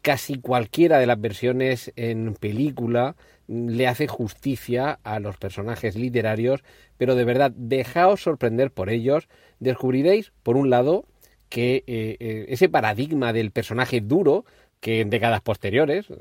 casi 0.02 0.38
cualquiera 0.38 0.98
de 0.98 1.06
las 1.06 1.20
versiones 1.20 1.92
en 1.96 2.34
película 2.34 3.16
le 3.48 3.88
hace 3.88 4.06
justicia 4.06 5.00
a 5.02 5.18
los 5.18 5.36
personajes 5.36 5.96
literarios, 5.96 6.62
pero 6.96 7.16
de 7.16 7.24
verdad, 7.24 7.50
dejaos 7.56 8.22
sorprender 8.22 8.70
por 8.70 8.88
ellos, 8.88 9.28
descubriréis, 9.58 10.32
por 10.44 10.56
un 10.56 10.70
lado, 10.70 11.06
que 11.48 11.84
eh, 11.86 12.16
eh, 12.20 12.46
ese 12.48 12.68
paradigma 12.68 13.32
del 13.32 13.50
personaje 13.50 14.00
duro, 14.00 14.44
que 14.80 15.00
en 15.00 15.10
décadas 15.10 15.40
posteriores, 15.40 16.06
eh, 16.10 16.14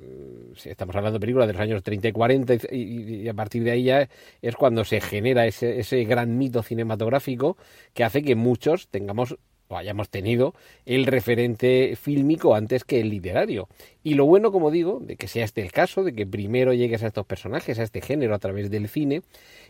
si 0.55 0.69
estamos 0.69 0.95
hablando 0.95 1.19
de 1.19 1.21
películas 1.21 1.47
de 1.47 1.53
los 1.53 1.61
años 1.61 1.83
30 1.83 2.07
y 2.07 2.11
40, 2.11 2.53
y, 2.71 3.27
a 3.27 3.33
partir 3.33 3.63
de 3.63 3.71
ahí 3.71 3.83
ya 3.83 4.09
es 4.41 4.55
cuando 4.55 4.85
se 4.85 5.01
genera 5.01 5.45
ese, 5.45 5.79
ese 5.79 6.03
gran 6.05 6.37
mito 6.37 6.63
cinematográfico 6.63 7.57
que 7.93 8.03
hace 8.03 8.23
que 8.23 8.35
muchos 8.35 8.87
tengamos 8.87 9.35
o 9.67 9.77
hayamos 9.77 10.09
tenido 10.09 10.53
el 10.85 11.05
referente 11.05 11.95
fílmico 11.99 12.55
antes 12.55 12.83
que 12.83 12.99
el 12.99 13.09
literario. 13.09 13.67
Y 14.03 14.13
lo 14.13 14.25
bueno, 14.25 14.51
como 14.51 14.71
digo, 14.71 14.99
de 15.01 15.15
que 15.15 15.27
sea 15.27 15.43
este 15.45 15.61
el 15.61 15.71
caso, 15.71 16.03
de 16.03 16.13
que 16.13 16.27
primero 16.27 16.73
llegues 16.73 17.03
a 17.03 17.07
estos 17.07 17.25
personajes, 17.25 17.79
a 17.79 17.83
este 17.83 18.01
género 18.01 18.35
a 18.35 18.39
través 18.39 18.69
del 18.69 18.87
cine, 18.87 19.23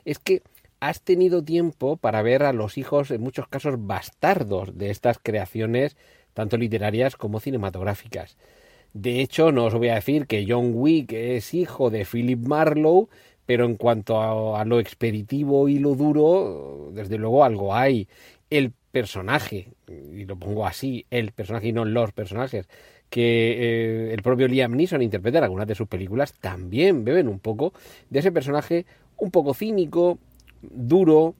es 0.04 0.20
que 0.20 0.42
has 0.88 1.02
tenido 1.02 1.44
tiempo 1.44 1.98
para 1.98 2.22
ver 2.22 2.44
a 2.44 2.54
los 2.54 2.78
hijos, 2.78 3.10
en 3.10 3.22
muchos 3.22 3.48
casos, 3.48 3.88
bastardos 3.88 4.78
de 4.78 4.92
estas 4.92 5.18
creaciones, 5.22 5.98
tanto 6.34 6.58
literarias 6.58 7.16
como 7.16 7.40
cinematográficas. 7.40 8.38
De 8.94 9.20
hecho, 9.22 9.52
no 9.52 9.66
os 9.66 9.74
voy 9.74 9.90
a 9.90 9.96
decir 9.96 10.28
que 10.28 10.46
John 10.48 10.72
Wick 10.76 11.12
es 11.12 11.54
hijo 11.54 11.90
de 11.90 12.06
Philip 12.06 12.40
Marlowe, 12.40 13.10
pero 13.48 13.66
en 13.66 13.78
cuanto 13.78 14.56
a, 14.56 14.64
lo 14.66 14.80
expeditivo 14.80 15.68
y 15.70 15.80
lo 15.80 15.96
duro, 15.96 16.92
desde 16.94 17.18
luego 17.18 17.44
algo 17.44 17.76
hay. 17.76 18.08
El 18.50 18.72
personaje, 18.92 19.74
y 19.88 20.26
lo 20.26 20.38
pongo 20.38 20.68
así, 20.68 21.06
el 21.10 21.32
personaje 21.32 21.70
y 21.70 21.74
no 21.74 21.84
los 21.84 22.12
personajes, 22.12 22.68
que 23.10 24.10
eh, 24.10 24.14
el 24.14 24.22
propio 24.22 24.48
Liam 24.48 24.76
Neeson 24.76 25.02
interpreta 25.02 25.40
en 25.40 25.46
algunas 25.46 25.68
de 25.68 25.76
sus 25.76 25.88
películas, 25.88 26.34
también 26.34 27.04
beben 27.04 27.28
un 27.28 27.40
poco 27.40 27.74
de 28.10 28.20
ese 28.20 28.32
personaje 28.32 28.86
un 29.18 29.32
poco 29.32 29.54
cínico, 29.54 30.20
duro, 30.72 31.36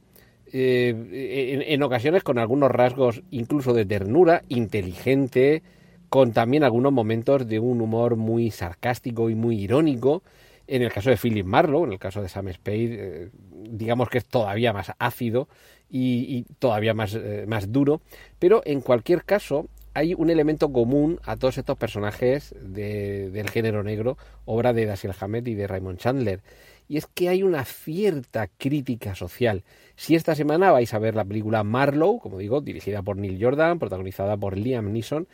eh, 0.52 1.66
en, 1.68 1.84
ocasiones 1.84 2.24
con 2.24 2.40
algunos 2.40 2.72
rasgos 2.72 3.24
incluso 3.32 3.74
de 3.74 3.86
ternura, 3.86 4.44
inteligente, 4.48 5.64
con 6.10 6.32
también 6.32 6.64
algunos 6.64 6.94
momentos 6.94 7.48
de 7.48 7.60
un 7.60 7.82
humor 7.82 8.16
muy 8.16 8.52
sarcástico 8.52 9.30
y 9.30 9.36
muy 9.36 9.60
irónico. 9.60 10.24
En 10.68 10.82
el 10.82 10.92
caso 10.92 11.10
de 11.10 11.18
Philip 11.18 11.46
Marlowe, 11.46 11.86
en 11.86 11.94
el 11.94 12.00
caso 12.00 12.22
de 12.22 12.30
Sam 12.30 12.52
Spade, 12.52 12.90
eh, 12.92 13.30
digamos 13.70 14.10
que 14.10 14.18
es 14.20 14.26
todavía 14.26 14.74
más 14.74 14.92
ácido 14.98 15.48
y, 15.90 16.44
todavía 16.60 16.94
más, 16.94 17.14
eh, 17.16 17.46
más 17.48 17.72
duro, 17.72 18.02
pero 18.40 18.62
en 18.66 18.82
cualquier 18.82 19.24
caso 19.24 19.68
hay 19.96 20.14
un 20.14 20.30
elemento 20.30 20.72
común 20.74 21.20
a 21.24 21.38
todos 21.38 21.58
estos 21.58 21.78
personajes 21.78 22.54
del 22.62 23.50
género 23.50 23.82
negro, 23.82 24.18
obra 24.44 24.74
de 24.74 24.86
Dashiell 24.86 25.16
Hammett 25.18 25.48
y 25.48 25.56
de 25.56 25.68
Raymond 25.68 26.00
Chandler, 26.00 26.42
y 26.88 26.98
es 26.98 27.08
que 27.08 27.30
hay 27.30 27.44
una 27.44 27.66
cierta 27.66 28.48
crítica 28.48 29.16
social. 29.16 29.64
Si 29.96 30.16
esta 30.16 30.36
semana 30.36 30.72
vais 30.72 30.94
a 30.94 31.00
ver 31.00 31.16
la 31.16 31.26
película 31.26 31.64
Marlowe, 31.64 32.20
como 32.20 32.38
digo, 32.38 32.62
dirigida 32.62 33.02
por 33.02 33.18
Neil 33.18 33.38
Jordan, 33.42 33.80
protagonizada 33.80 34.38
por 34.38 34.58
Liam 34.58 34.92
Neeson, 34.92 35.28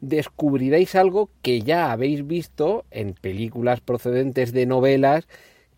descubriréis 0.00 0.94
algo 0.94 1.30
que 1.42 1.62
ya 1.62 1.90
habéis 1.90 2.26
visto 2.26 2.84
en 2.90 3.14
películas 3.14 3.80
procedentes 3.80 4.52
de 4.52 4.66
novelas 4.66 5.26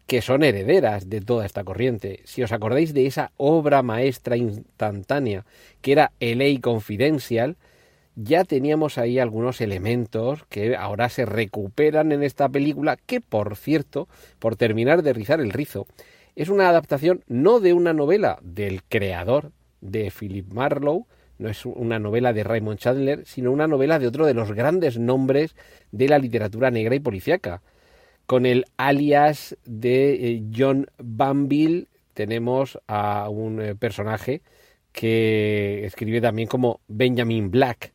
que 0.07 0.23
son 0.23 0.43
herederas 0.43 1.09
de 1.09 1.21
toda 1.21 1.47
esta 1.47 1.63
corriente. 1.63 2.21
Si 2.25 2.43
os 2.43 2.51
acordáis 2.51 2.93
de 2.93 3.07
esa 3.07 3.31
obra 3.37 3.83
maestra 3.83 4.37
instantánea 4.37 5.47
que 5.81 5.93
era 5.93 6.13
LA 6.19 6.61
Confidential, 6.61 7.57
ya 8.17 8.45
teníamos 8.45 8.99
ahí 8.99 9.19
algunos 9.19 9.61
elementos 9.61 10.45
que 10.49 10.77
ahora 10.77 11.09
se 11.09 11.27
recuperan 11.27 12.13
en 12.13 12.23
esta 12.23 12.49
película, 12.49 12.97
que 12.97 13.21
por 13.21 13.57
cierto, 13.57 14.09
por 14.39 14.57
terminar 14.57 15.03
de 15.03 15.13
rizar 15.13 15.41
el 15.41 15.51
rizo, 15.51 15.87
es 16.37 16.49
una 16.49 16.69
adaptación 16.69 17.25
no 17.27 17.61
de 17.61 17.73
una 17.73 17.93
novela 17.93 18.39
del 18.43 18.83
creador 18.83 19.53
de 19.81 20.11
Philip 20.11 20.53
Marlowe, 20.53 21.07
no 21.39 21.49
es 21.49 21.65
una 21.65 21.99
novela 21.99 22.33
de 22.33 22.45
Raymond 22.45 22.79
Chandler, 22.79 23.25
sino 23.25 23.51
una 23.51 23.67
novela 23.67 23.99
de 23.99 24.07
otro 24.07 24.27
de 24.27 24.35
los 24.35 24.53
grandes 24.53 24.99
nombres 24.99 25.57
de 25.91 26.09
la 26.09 26.19
literatura 26.19 26.71
negra 26.71 26.95
y 26.95 27.01
policíaca, 27.01 27.63
con 28.27 28.47
el 28.47 28.67
alias 28.77 29.57
de 29.65 30.13
eh, 30.13 30.43
John 30.57 30.87
Banville 30.99 31.89
tenemos 32.15 32.79
a 32.87 33.29
un 33.29 33.61
eh, 33.61 33.75
personaje 33.75 34.43
que 34.93 35.85
escribe 35.85 36.21
también 36.21 36.47
como 36.47 36.81
Benjamin 36.87 37.51
Black. 37.51 37.93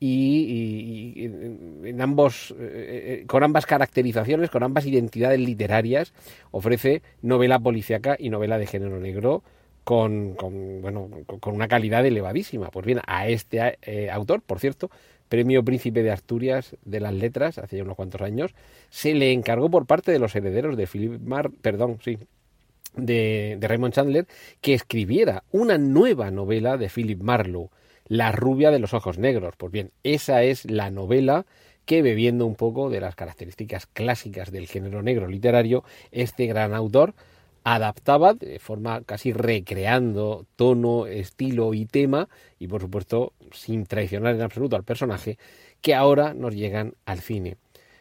Y, 0.00 1.24
en 1.24 2.00
ambos, 2.02 2.54
eh, 2.58 3.24
con 3.26 3.42
ambas 3.42 3.64
caracterizaciones, 3.64 4.50
con 4.50 4.62
ambas 4.62 4.84
identidades 4.84 5.40
literarias, 5.40 6.12
ofrece 6.50 7.02
novela 7.22 7.58
policíaca 7.58 8.16
y 8.18 8.28
novela 8.28 8.58
de 8.58 8.66
género 8.66 9.00
negro 9.00 9.42
con, 9.82 10.36
bueno, 10.82 11.08
con 11.40 11.54
una 11.54 11.68
calidad 11.68 12.04
elevadísima. 12.04 12.70
Pues 12.70 12.84
bien, 12.84 13.00
a 13.06 13.28
este 13.28 13.78
autor, 14.10 14.42
por 14.42 14.58
cierto, 14.58 14.90
Premio 15.28 15.64
Príncipe 15.64 16.02
de 16.02 16.10
Asturias 16.10 16.76
de 16.84 17.00
las 17.00 17.12
Letras, 17.12 17.58
hace 17.58 17.76
ya 17.76 17.82
unos 17.82 17.96
cuantos 17.96 18.20
años, 18.20 18.54
se 18.90 19.14
le 19.14 19.32
encargó 19.32 19.70
por 19.70 19.86
parte 19.86 20.12
de 20.12 20.18
los 20.18 20.34
herederos 20.36 20.76
de 20.76 20.86
Philip 20.86 21.20
Mar, 21.20 21.50
perdón, 21.62 21.98
sí, 22.02 22.18
de, 22.94 23.56
de 23.58 23.68
Raymond 23.68 23.94
Chandler, 23.94 24.26
que 24.60 24.74
escribiera 24.74 25.42
una 25.50 25.78
nueva 25.78 26.30
novela 26.30 26.76
de 26.76 26.88
Philip 26.88 27.20
Marlowe, 27.20 27.70
La 28.06 28.32
rubia 28.32 28.70
de 28.70 28.78
los 28.78 28.94
ojos 28.94 29.18
negros. 29.18 29.54
Pues 29.56 29.72
bien, 29.72 29.90
esa 30.02 30.42
es 30.42 30.70
la 30.70 30.90
novela 30.90 31.46
que 31.86 32.02
bebiendo 32.02 32.46
un 32.46 32.54
poco 32.54 32.90
de 32.90 33.00
las 33.00 33.14
características 33.14 33.86
clásicas 33.86 34.50
del 34.50 34.66
género 34.66 35.02
negro 35.02 35.26
literario, 35.26 35.84
este 36.12 36.46
gran 36.46 36.74
autor 36.74 37.14
adaptaba 37.62 38.34
de 38.34 38.58
forma 38.58 39.02
casi 39.02 39.32
recreando 39.32 40.46
tono, 40.56 41.06
estilo 41.06 41.72
y 41.72 41.86
tema, 41.86 42.28
y 42.58 42.68
por 42.68 42.82
supuesto 42.82 43.32
sin 43.52 43.86
traicionar 43.86 44.34
en 44.34 44.42
absoluto 44.42 44.76
al 44.76 44.84
personaje, 44.84 45.38
que 45.80 45.94
ahora 45.94 46.34
nos 46.34 46.54
llegan 46.54 46.94
al 47.06 47.20
cine. 47.20 47.56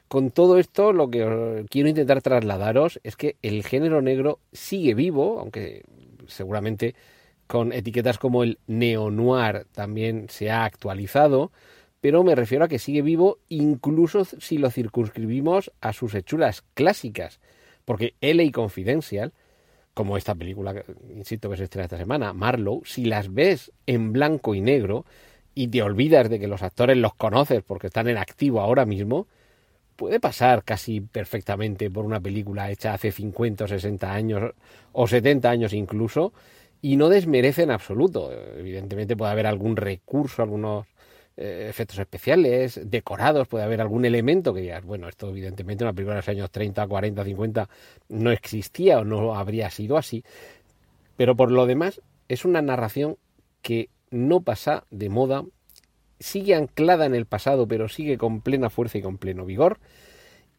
Con 0.10 0.32
todo 0.32 0.60
esto, 0.60 0.94
lo 0.94 1.10
que 1.10 1.66
quiero 1.70 1.90
intentar 1.90 2.22
trasladaros 2.22 3.00
es 3.04 3.16
que 3.16 3.38
el 3.42 3.64
género 3.64 4.02
negro 4.02 4.40
sigue 4.52 4.94
vivo, 4.94 5.40
aunque 5.40 5.84
seguramente 6.28 6.94
con 7.54 7.72
etiquetas 7.72 8.18
como 8.18 8.42
el 8.42 8.58
neo-noir 8.66 9.68
también 9.74 10.26
se 10.28 10.50
ha 10.50 10.66
actualizado, 10.66 11.52
pero 12.02 12.24
me 12.24 12.34
refiero 12.34 12.66
a 12.66 12.68
que 12.68 12.80
sigue 12.80 13.04
vivo 13.04 13.38
incluso 13.48 14.26
si 14.26 14.58
lo 14.58 14.72
circunscribimos 14.72 15.72
a 15.80 15.94
sus 15.94 16.16
hechuras 16.16 16.64
clásicas, 16.74 17.40
porque 17.86 18.16
LA 18.22 18.52
Confidential 18.52 19.34
como 19.94 20.18
esta 20.18 20.34
película, 20.34 20.84
insisto, 21.16 21.48
que 21.48 21.58
se 21.58 21.66
estrena 21.66 21.84
esta 21.84 22.00
semana, 22.00 22.34
Marlowe, 22.34 22.82
si 22.86 23.06
las 23.06 23.32
ves 23.32 23.72
en 23.86 24.14
blanco 24.14 24.56
y 24.56 24.62
negro 24.62 25.06
y 25.54 25.68
te 25.68 25.84
olvidas 25.84 26.32
de 26.32 26.40
que 26.40 26.48
los 26.48 26.64
actores 26.64 26.98
los 26.98 27.14
conoces 27.14 27.62
porque 27.62 27.86
están 27.86 28.08
en 28.08 28.18
activo 28.18 28.62
ahora 28.62 28.88
mismo, 28.88 29.28
puede 29.96 30.20
pasar 30.20 30.64
casi 30.64 31.02
perfectamente 31.02 31.92
por 31.92 32.04
una 32.04 32.20
película 32.20 32.72
hecha 32.72 32.96
hace 32.96 33.12
50 33.12 33.66
o 33.66 33.68
60 33.68 34.12
años 34.12 34.54
o 34.92 35.08
70 35.08 35.52
años 35.52 35.72
incluso 35.74 36.34
y 36.84 36.98
no 36.98 37.08
desmerece 37.08 37.64
en 37.64 37.72
absoluto. 37.72 38.30
Evidentemente 38.58 39.16
puede 39.16 39.32
haber 39.32 39.48
algún 39.48 39.78
recurso, 39.78 40.44
algunos 40.44 40.86
eh, 41.38 41.68
efectos 41.70 41.98
especiales, 41.98 42.78
decorados, 42.84 43.48
puede 43.48 43.64
haber 43.64 43.80
algún 43.80 44.04
elemento 44.04 44.54
que 44.54 44.60
digas, 44.60 44.84
bueno, 44.84 45.08
esto 45.08 45.30
evidentemente 45.30 45.86
en 45.86 45.88
una 45.88 45.94
película 45.94 46.16
de 46.16 46.20
los 46.20 46.28
años 46.28 46.52
30, 46.52 46.86
40, 46.86 47.24
50 47.24 47.70
no 48.10 48.32
existía 48.32 49.00
o 49.00 49.06
no 49.06 49.34
habría 49.34 49.70
sido 49.70 49.96
así, 49.96 50.26
pero 51.16 51.38
por 51.38 51.52
lo 51.52 51.66
demás 51.68 52.02
es 52.28 52.44
una 52.44 52.62
narración 52.62 53.16
que 53.62 53.88
no 54.12 54.42
pasa 54.42 54.84
de 54.92 55.08
moda, 55.08 55.46
sigue 56.20 56.54
anclada 56.54 57.06
en 57.06 57.16
el 57.16 57.26
pasado, 57.26 57.66
pero 57.66 57.88
sigue 57.88 58.18
con 58.18 58.42
plena 58.42 58.70
fuerza 58.70 58.98
y 58.98 59.02
con 59.02 59.18
pleno 59.18 59.46
vigor, 59.46 59.80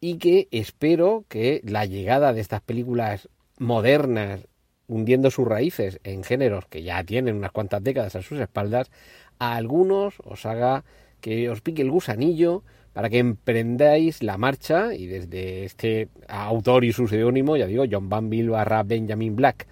y 0.01 0.17
que 0.17 0.47
espero 0.49 1.23
que 1.29 1.61
la 1.63 1.85
llegada 1.85 2.33
de 2.33 2.41
estas 2.41 2.61
películas 2.61 3.29
modernas, 3.59 4.47
hundiendo 4.87 5.31
sus 5.31 5.47
raíces 5.47 5.99
en 6.03 6.23
géneros 6.23 6.65
que 6.65 6.83
ya 6.83 7.03
tienen 7.03 7.35
unas 7.35 7.51
cuantas 7.51 7.83
décadas 7.83 8.15
a 8.15 8.21
sus 8.21 8.39
espaldas, 8.39 8.91
a 9.39 9.55
algunos 9.55 10.15
os 10.23 10.45
haga 10.45 10.83
que 11.21 11.49
os 11.49 11.61
pique 11.61 11.81
el 11.81 11.91
gusanillo 11.91 12.63
para 12.93 13.09
que 13.09 13.17
emprendáis 13.17 14.23
la 14.23 14.37
marcha 14.37 14.93
y 14.93 15.07
desde 15.07 15.65
este 15.65 16.07
autor 16.27 16.85
y 16.85 16.93
su 16.93 17.07
seudónimo, 17.07 17.57
ya 17.57 17.65
digo, 17.65 17.83
John 17.91 18.07
Banville 18.07 18.49
barra 18.49 18.83
Benjamin 18.83 19.35
Black, 19.35 19.67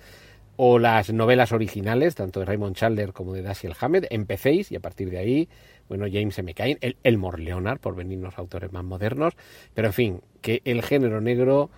o 0.55 0.77
las 0.77 1.11
novelas 1.11 1.51
originales, 1.51 2.15
tanto 2.15 2.41
de 2.41 2.45
Raymond 2.45 2.75
Chandler 2.75 3.13
como 3.13 3.33
de 3.33 3.41
Dashiell 3.41 3.75
Hammett, 3.79 4.07
empecéis 4.09 4.71
y 4.71 4.75
a 4.75 4.79
partir 4.79 5.09
de 5.09 5.17
ahí, 5.19 5.49
bueno, 5.89 6.05
James 6.11 6.37
M. 6.37 6.53
Cain, 6.53 6.77
el 6.81 6.97
Elmore 7.03 7.41
Leonard, 7.41 7.79
por 7.79 7.95
venirnos 7.95 8.37
autores 8.37 8.71
más 8.71 8.83
modernos, 8.83 9.33
pero 9.73 9.87
en 9.87 9.93
fin, 9.93 10.21
que 10.41 10.61
el 10.65 10.83
género 10.83 11.21
negro 11.21 11.69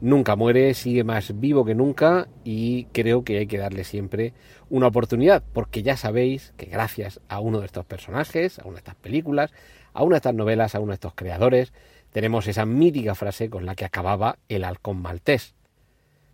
nunca 0.00 0.36
muere, 0.36 0.74
sigue 0.74 1.04
más 1.04 1.38
vivo 1.38 1.64
que 1.64 1.74
nunca 1.74 2.28
y 2.44 2.84
creo 2.86 3.24
que 3.24 3.38
hay 3.38 3.46
que 3.46 3.58
darle 3.58 3.84
siempre 3.84 4.32
una 4.68 4.86
oportunidad, 4.86 5.42
porque 5.52 5.82
ya 5.82 5.96
sabéis 5.96 6.52
que 6.56 6.66
gracias 6.66 7.20
a 7.28 7.40
uno 7.40 7.60
de 7.60 7.66
estos 7.66 7.84
personajes, 7.84 8.58
a 8.58 8.64
una 8.64 8.74
de 8.74 8.78
estas 8.78 8.94
películas, 8.96 9.52
a 9.92 10.02
una 10.02 10.14
de 10.14 10.18
estas 10.18 10.34
novelas, 10.34 10.74
a 10.74 10.80
uno 10.80 10.90
de 10.90 10.94
estos 10.94 11.14
creadores, 11.14 11.72
tenemos 12.12 12.46
esa 12.46 12.66
mítica 12.66 13.14
frase 13.14 13.50
con 13.50 13.66
la 13.66 13.74
que 13.74 13.84
acababa 13.84 14.38
el 14.48 14.64
halcón 14.64 15.00
maltés. 15.00 15.54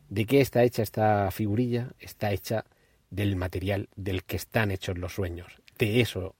¿De 0.08 0.24
qué 0.24 0.40
está 0.40 0.62
hecha 0.62 0.82
esta 0.82 1.30
figurilla? 1.30 1.92
Está 1.98 2.32
hecha 2.32 2.64
del 3.10 3.36
material 3.36 3.88
del 3.96 4.24
que 4.24 4.36
están 4.36 4.70
hechos 4.70 4.98
los 4.98 5.14
sueños. 5.14 5.60
De 5.78 6.00
eso 6.00 6.34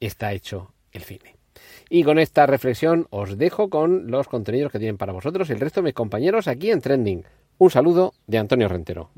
está 0.00 0.32
hecho 0.32 0.74
el 0.92 1.02
cine. 1.02 1.36
Y 1.88 2.04
con 2.04 2.18
esta 2.18 2.46
reflexión 2.46 3.06
os 3.10 3.38
dejo 3.38 3.70
con 3.70 4.10
los 4.10 4.28
contenidos 4.28 4.72
que 4.72 4.78
tienen 4.78 4.98
para 4.98 5.12
vosotros 5.12 5.50
el 5.50 5.60
resto 5.60 5.80
de 5.80 5.86
mis 5.86 5.94
compañeros 5.94 6.48
aquí 6.48 6.70
en 6.70 6.80
Trending. 6.80 7.24
Un 7.58 7.70
saludo 7.70 8.14
de 8.26 8.38
Antonio 8.38 8.68
Rentero. 8.68 9.10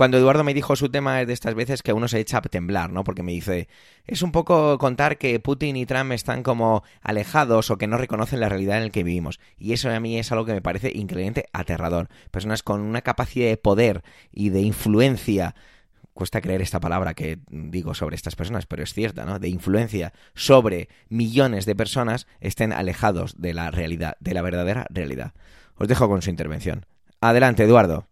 Cuando 0.00 0.16
Eduardo 0.16 0.44
me 0.44 0.54
dijo 0.54 0.76
su 0.76 0.88
tema 0.88 1.20
es 1.20 1.26
de 1.26 1.34
estas 1.34 1.54
veces 1.54 1.82
que 1.82 1.92
uno 1.92 2.08
se 2.08 2.20
echa 2.20 2.38
a 2.38 2.40
temblar, 2.40 2.90
¿no? 2.90 3.04
Porque 3.04 3.22
me 3.22 3.32
dice, 3.32 3.68
es 4.06 4.22
un 4.22 4.32
poco 4.32 4.78
contar 4.78 5.18
que 5.18 5.38
Putin 5.40 5.76
y 5.76 5.84
Trump 5.84 6.12
están 6.12 6.42
como 6.42 6.82
alejados 7.02 7.70
o 7.70 7.76
que 7.76 7.86
no 7.86 7.98
reconocen 7.98 8.40
la 8.40 8.48
realidad 8.48 8.78
en 8.78 8.84
la 8.84 8.88
que 8.88 9.02
vivimos. 9.04 9.40
Y 9.58 9.74
eso 9.74 9.90
a 9.90 10.00
mí 10.00 10.18
es 10.18 10.32
algo 10.32 10.46
que 10.46 10.54
me 10.54 10.62
parece 10.62 10.88
increíblemente 10.88 11.50
aterrador. 11.52 12.08
Personas 12.30 12.62
con 12.62 12.80
una 12.80 13.02
capacidad 13.02 13.48
de 13.48 13.58
poder 13.58 14.02
y 14.32 14.48
de 14.48 14.62
influencia 14.62 15.54
cuesta 16.20 16.42
creer 16.42 16.60
esta 16.60 16.80
palabra 16.80 17.14
que 17.14 17.38
digo 17.48 17.94
sobre 17.94 18.14
estas 18.14 18.36
personas, 18.36 18.66
pero 18.66 18.82
es 18.82 18.92
cierta, 18.92 19.24
¿no? 19.24 19.38
De 19.38 19.48
influencia 19.48 20.12
sobre 20.34 20.90
millones 21.08 21.64
de 21.64 21.74
personas 21.74 22.26
estén 22.40 22.74
alejados 22.74 23.40
de 23.40 23.54
la 23.54 23.70
realidad, 23.70 24.18
de 24.20 24.34
la 24.34 24.42
verdadera 24.42 24.84
realidad. 24.90 25.32
Os 25.76 25.88
dejo 25.88 26.10
con 26.10 26.20
su 26.20 26.28
intervención. 26.28 26.84
Adelante, 27.22 27.64
Eduardo. 27.64 28.06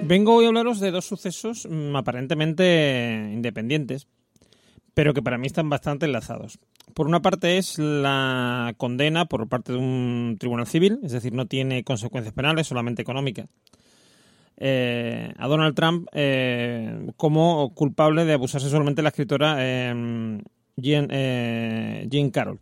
Vengo 0.00 0.36
hoy 0.36 0.46
a 0.46 0.48
hablaros 0.48 0.80
de 0.80 0.92
dos 0.92 1.04
sucesos 1.04 1.68
mm, 1.70 1.94
aparentemente 1.94 3.30
independientes, 3.34 4.08
pero 4.94 5.12
que 5.12 5.22
para 5.22 5.38
mí 5.38 5.46
están 5.46 5.68
bastante 5.68 6.06
enlazados. 6.06 6.58
Por 6.94 7.06
una 7.06 7.20
parte 7.20 7.58
es 7.58 7.78
la 7.78 8.74
condena 8.76 9.26
por 9.26 9.48
parte 9.48 9.72
de 9.72 9.78
un 9.78 10.36
tribunal 10.38 10.66
civil, 10.66 11.00
es 11.02 11.12
decir, 11.12 11.32
no 11.32 11.46
tiene 11.46 11.82
consecuencias 11.82 12.32
penales, 12.32 12.68
solamente 12.68 13.02
económicas, 13.02 13.48
eh, 14.56 15.34
a 15.36 15.48
Donald 15.48 15.74
Trump 15.74 16.08
eh, 16.12 17.10
como 17.16 17.74
culpable 17.74 18.24
de 18.24 18.34
abusar 18.34 18.60
sexualmente 18.60 19.00
de 19.00 19.02
la 19.02 19.08
escritora 19.08 19.56
eh, 19.58 20.40
Jean, 20.76 22.30
Carroll. 22.30 22.60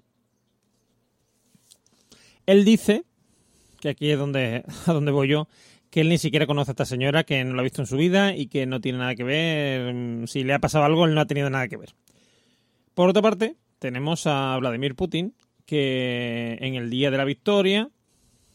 Él 2.47 2.65
dice, 2.65 3.05
que 3.81 3.91
aquí 3.91 4.11
es 4.11 4.19
donde, 4.19 4.65
a 4.87 4.93
donde 4.93 5.13
voy 5.13 5.29
yo, 5.29 5.49
que 5.91 6.01
él 6.01 6.09
ni 6.09 6.17
siquiera 6.17 6.47
conoce 6.47 6.71
a 6.71 6.73
esta 6.73 6.87
señora, 6.87 7.25
que 7.25 7.45
no 7.45 7.55
la 7.55 7.61
ha 7.61 7.65
visto 7.65 7.83
en 7.83 7.87
su 7.87 7.99
vida 7.99 8.35
y 8.35 8.47
que 8.47 8.65
no 8.65 8.81
tiene 8.81 8.99
nada 8.99 9.15
que 9.15 9.25
ver. 9.25 9.93
Mm, 9.93 10.27
si 10.27 10.43
le 10.43 10.55
ha 10.55 10.59
pasado 10.59 10.85
algo, 10.85 11.05
él 11.05 11.15
no 11.15 11.21
ha 11.21 11.27
tenido 11.27 11.51
nada 11.51 11.69
que 11.69 11.77
ver. 11.77 11.95
Por 12.95 13.09
otra 13.09 13.23
parte, 13.23 13.57
tenemos 13.79 14.27
a 14.27 14.57
Vladimir 14.59 14.95
Putin, 14.95 15.35
que 15.67 16.59
en 16.61 16.75
el 16.75 16.91
Día 16.91 17.11
de 17.11 17.17
la 17.17 17.25
Victoria, 17.25 17.89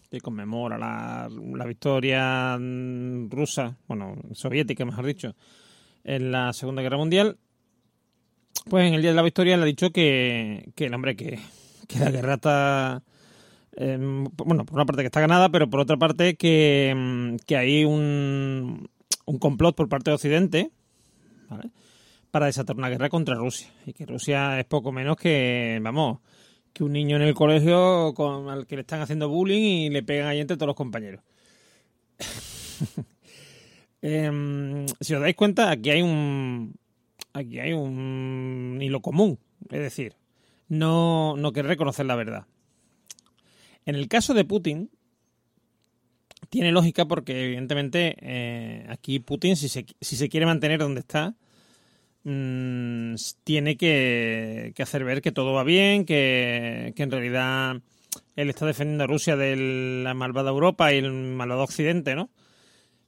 que 0.10 0.21
conmemora 0.21 0.78
la, 0.78 1.65
victoria 1.65 2.58
mm, 2.60 3.30
rusa, 3.30 3.78
bueno, 3.88 4.15
soviética, 4.34 4.86
mejor 4.86 5.06
dicho, 5.06 5.36
en 6.04 6.32
la 6.32 6.54
Segunda 6.54 6.82
Guerra 6.82 6.97
Mundial, 6.97 7.38
pues 8.69 8.88
en 8.88 8.93
el 8.93 9.02
Día 9.02 9.12
de 9.12 9.15
la 9.15 9.23
Victoria 9.23 9.58
le 9.58 9.63
ha 9.63 9.65
dicho 9.65 9.91
que, 9.91 10.71
que 10.76 10.86
el 10.86 10.93
hombre, 10.93 11.15
que, 11.15 11.39
que 11.88 12.00
la 12.00 12.12
guerra 12.12 12.36
está 12.36 13.04
Em, 13.80 14.23
bueno, 14.36 14.65
por 14.65 14.73
una 14.73 14.86
parte 14.86 15.04
que 15.04 15.06
está 15.06 15.21
ganada, 15.21 15.50
pero 15.50 15.69
por 15.69 15.80
otra 15.80 15.97
parte 15.97 16.36
que, 16.36 16.89
em, 16.89 17.38
hay 17.56 17.86
un, 17.86 18.89
un 19.26 19.38
complot 19.38 19.76
por 19.76 19.88
parte 19.88 20.10
de 20.10 20.15
Occidente 20.15 20.71
para 22.32 22.48
desatar 22.48 22.76
una 22.76 22.90
guerra 22.90 23.10
contra 23.10 23.36
Rusia. 23.36 23.72
Y 23.86 23.94
que 23.94 24.06
Rusia 24.06 24.60
es 24.60 24.66
poco 24.66 24.92
menos 24.92 25.18
que, 25.18 25.80
vamos, 25.82 26.20
que 26.74 26.84
un 26.84 26.94
niño 26.94 27.16
en 27.16 27.24
el 27.24 27.34
colegio 27.34 28.13
con, 28.13 28.50
al 28.50 28.68
que 28.68 28.76
le 28.76 28.82
están 28.82 29.02
haciendo 29.02 29.30
bullying 29.30 29.86
y 29.86 29.90
le 29.90 30.04
pegan 30.04 30.28
ahí 30.28 30.40
entre 30.40 30.58
todos 30.58 30.68
los 30.68 30.76
compañeros. 30.76 31.24
Em, 34.00 34.86
si 35.02 35.16
os 35.16 35.22
dais 35.22 35.36
cuenta, 35.36 35.72
aquí 35.72 35.90
hay 35.90 36.04
un 36.04 36.76
aquí 37.34 37.60
hay 37.60 37.74
un 37.74 38.78
hilo 38.80 39.02
común, 39.02 39.40
es 39.72 39.80
decir, 39.80 40.13
no, 40.70 41.36
no 41.36 41.52
querer 41.52 41.70
reconocer 41.70 42.06
la 42.06 42.16
verdad. 42.16 42.46
En 43.86 43.96
el 43.96 44.08
caso 44.08 44.36
de 44.36 44.46
Putin, 44.46 44.92
tiene 46.50 46.72
lógica 46.72 47.06
porque 47.06 47.46
evidentemente 47.46 48.16
eh, 48.20 48.86
aquí 48.90 49.20
Putin, 49.20 49.56
si 49.56 49.70
se, 49.70 49.86
si 50.00 50.16
se, 50.16 50.30
quiere 50.30 50.46
mantener 50.46 50.80
donde 50.80 51.00
está, 51.00 51.36
mm, 52.28 53.16
tiene 53.44 53.78
que, 53.78 54.74
hacer 54.80 55.04
ver 55.04 55.22
que 55.22 55.32
todo 55.32 55.54
va 55.54 55.63
bien, 55.63 56.06
que, 56.06 56.94
en 56.96 57.12
realidad 57.12 57.82
él 58.36 58.50
está 58.50 58.66
defendiendo 58.66 59.06
a 59.06 59.08
Rusia 59.08 59.36
de 59.36 59.56
la 60.04 60.13
malvada 60.13 60.50
Europa 60.52 60.94
y 60.94 60.98
el 60.98 61.12
malvado 61.12 61.63
Occidente, 61.63 62.16
¿no? 62.16 62.30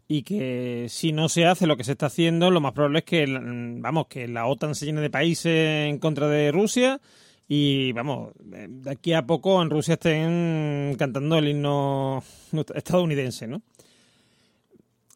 Y 0.08 0.23
que 0.23 0.88
si 0.89 1.12
no 1.12 1.29
se 1.29 1.45
hace 1.45 1.67
lo 1.67 1.77
que 1.77 1.84
se 1.84 1.91
está 1.91 2.08
haciendo, 2.08 2.49
lo 2.49 2.62
más 2.62 2.73
probable 2.73 2.99
es 2.99 3.05
que, 3.05 3.25
vamos, 3.27 4.08
que 4.08 4.27
la 4.27 4.47
OTAN 4.47 4.73
se 4.73 4.86
llene 4.86 5.01
de 5.01 5.12
países 5.12 5.88
en 5.88 5.99
contra 5.99 6.27
de 6.27 6.51
Rusia 6.51 6.99
y 7.47 7.91
vamos, 7.93 8.32
de 8.39 8.91
aquí 8.91 9.13
a 9.13 9.25
poco 9.25 9.62
en 9.62 9.69
Rusia 9.69 9.95
estén 9.95 10.95
cantando 10.97 11.38
el 11.38 11.47
himno 11.47 12.23
estadounidense, 12.75 13.47
¿no? 13.47 13.62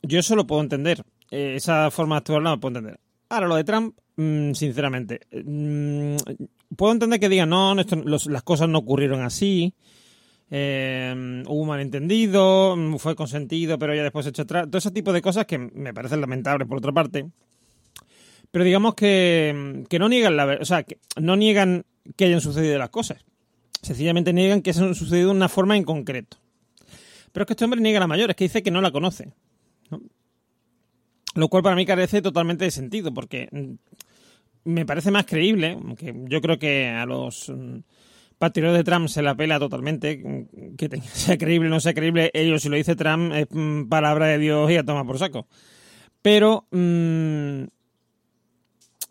Yo 0.03 0.19
eso 0.19 0.35
lo 0.35 0.45
puedo 0.45 0.61
entender. 0.61 1.03
Eh, 1.31 1.55
esa 1.55 1.89
forma 1.89 2.15
de 2.15 2.17
actuar 2.19 2.41
la 2.41 2.57
puedo 2.57 2.77
entender. 2.77 2.99
Ahora, 3.33 3.47
lo 3.47 3.55
de 3.55 3.63
Trump, 3.63 3.97
mm, 4.15 4.53
sinceramente, 4.53 5.21
mm, 5.31 6.17
puedo 6.75 6.93
entender 6.93 7.19
que 7.19 7.29
digan, 7.29 7.49
no, 7.49 7.73
las 7.73 8.43
cosas 8.43 8.69
no 8.69 8.77
ocurrieron 8.77 9.21
así, 9.21 9.73
eh, 10.51 11.43
hubo 11.47 11.61
un 11.61 11.67
malentendido, 11.67 12.75
mm, 12.77 12.97
fue 12.97 13.15
consentido, 13.15 13.79
pero 13.79 13.95
ya 13.95 14.03
después 14.03 14.27
hecho 14.27 14.43
atrás. 14.43 14.67
Todo 14.67 14.77
ese 14.77 14.91
tipo 14.91 15.11
de 15.11 15.23
cosas 15.23 15.47
que 15.47 15.57
me 15.57 15.95
parecen 15.95 16.21
lamentables, 16.21 16.67
por 16.67 16.77
otra 16.77 16.91
parte. 16.91 17.25
Pero 18.51 18.63
digamos 18.63 18.93
que, 18.93 19.83
que 19.89 19.97
no 19.97 20.09
niegan 20.09 20.37
la 20.37 20.59
o 20.61 20.65
sea, 20.65 20.83
que 20.83 20.99
no 21.19 21.35
niegan 21.35 21.85
que 22.15 22.25
hayan 22.25 22.39
sucedido 22.39 22.77
las 22.77 22.89
cosas. 22.89 23.25
Sencillamente 23.81 24.31
niegan 24.31 24.61
que 24.61 24.69
hayan 24.69 24.93
sucedido 24.93 25.29
de 25.29 25.35
una 25.37 25.49
forma 25.49 25.75
en 25.75 25.85
concreto. 25.85 26.37
Pero 27.31 27.45
es 27.45 27.47
que 27.47 27.53
este 27.53 27.65
hombre 27.65 27.81
niega 27.81 27.99
la 27.99 28.05
mayor, 28.05 28.29
es 28.29 28.35
que 28.35 28.43
dice 28.43 28.61
que 28.61 28.69
no 28.69 28.79
la 28.79 28.91
conoce. 28.91 29.33
Lo 31.35 31.47
cual 31.47 31.63
para 31.63 31.75
mí 31.75 31.85
carece 31.85 32.21
totalmente 32.21 32.65
de 32.65 32.71
sentido, 32.71 33.13
porque 33.13 33.49
mm, 33.51 33.73
me 34.65 34.85
parece 34.85 35.11
más 35.11 35.25
creíble, 35.25 35.71
aunque 35.71 36.13
yo 36.27 36.41
creo 36.41 36.59
que 36.59 36.89
a 36.89 37.05
los 37.05 37.49
mm, 37.49 37.79
patriotas 38.37 38.77
de 38.77 38.83
Trump 38.83 39.07
se 39.07 39.21
la 39.21 39.35
pela 39.35 39.59
totalmente, 39.59 40.21
mm, 40.23 40.75
que 40.75 40.89
sea 41.13 41.37
creíble 41.37 41.67
o 41.67 41.71
no 41.71 41.79
sea 41.79 41.93
creíble, 41.93 42.31
ellos 42.33 42.61
si 42.61 42.69
lo 42.69 42.75
dice 42.75 42.95
Trump 42.95 43.33
es 43.33 43.47
palabra 43.89 44.27
de 44.27 44.37
Dios 44.37 44.69
y 44.71 44.77
a 44.77 44.83
tomar 44.83 45.05
por 45.05 45.17
saco. 45.17 45.47
Pero 46.21 46.67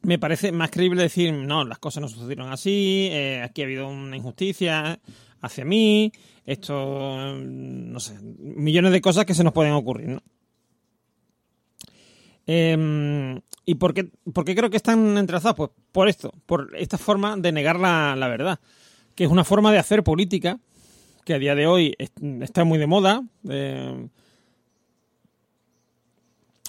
me 0.02 0.18
parece 0.18 0.50
más 0.52 0.70
creíble 0.70 1.02
decir, 1.02 1.32
no, 1.32 1.64
las 1.64 1.78
cosas 1.78 2.00
no 2.00 2.08
sucedieron 2.08 2.50
así, 2.50 3.08
eh, 3.12 3.42
aquí 3.42 3.62
ha 3.62 3.64
habido 3.64 3.88
una 3.88 4.16
injusticia 4.16 4.98
hacia 5.40 5.64
mí, 5.64 6.12
esto, 6.44 7.37
no 7.37 8.00
sé, 8.00 8.18
millones 8.20 8.92
de 8.92 9.00
cosas 9.00 9.26
que 9.26 9.35
se 9.35 9.44
nos 9.44 9.52
pueden 9.52 9.74
ocurrir, 9.74 10.08
¿no? 10.08 10.22
Em, 12.46 13.40
¿Y 13.64 13.76
por 13.76 13.94
qué, 13.94 14.11
por 14.33 14.44
qué, 14.44 14.55
creo 14.55 14.70
que 14.70 14.76
están 14.76 15.16
entrelazados? 15.16 15.57
Pues 15.57 15.70
por 15.92 16.09
esto, 16.09 16.33
por 16.46 16.74
esta 16.76 16.98
forma 16.98 17.37
de 17.37 17.52
negar 17.52 17.78
la, 17.78 18.28
verdad, 18.28 18.59
que 19.14 19.24
es 19.24 19.31
una 19.31 19.44
forma 19.44 19.70
de 19.70 19.78
hacer 19.78 20.02
política 20.02 20.59
que 21.24 21.35
a 21.35 21.38
día 21.38 21.55
de 21.55 21.68
hoy 21.68 21.94
está 22.40 22.64
muy 22.64 22.78
de 22.78 22.88
moda. 22.88 23.22
Eh, 23.48 24.09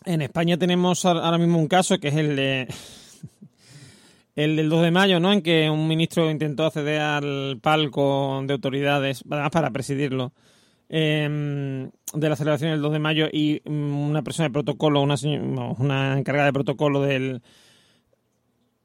en 0.05 0.21
España 0.21 0.57
tenemos 0.57 1.05
ahora 1.05 1.37
mismo 1.39 1.57
un 1.57 1.67
caso 1.67 1.97
que 1.97 2.09
es 2.09 2.15
el 2.15 2.35
de 2.35 2.67
el 4.35 4.55
del 4.55 4.69
2 4.69 4.83
de 4.83 4.91
mayo, 4.91 5.19
¿no? 5.19 5.33
En 5.33 5.41
que 5.41 5.69
un 5.69 5.87
ministro 5.87 6.29
intentó 6.29 6.65
acceder 6.65 7.01
al 7.01 7.59
palco 7.61 8.43
de 8.45 8.53
autoridades, 8.53 9.23
además 9.27 9.51
para 9.51 9.71
presidirlo, 9.71 10.33
em, 10.95 11.89
de 12.13 12.29
la 12.29 12.35
celebración 12.35 12.71
del 12.71 12.81
2 12.81 12.93
de 12.93 12.99
mayo 12.99 13.27
y 13.31 13.61
mm, 13.65 14.09
una 14.09 14.21
persona 14.21 14.49
de 14.49 14.53
protocolo, 14.53 15.01
una, 15.01 15.15
una 15.79 16.19
encargada 16.19 16.45
de 16.45 16.53
protocolo 16.53 17.01
del, 17.01 17.41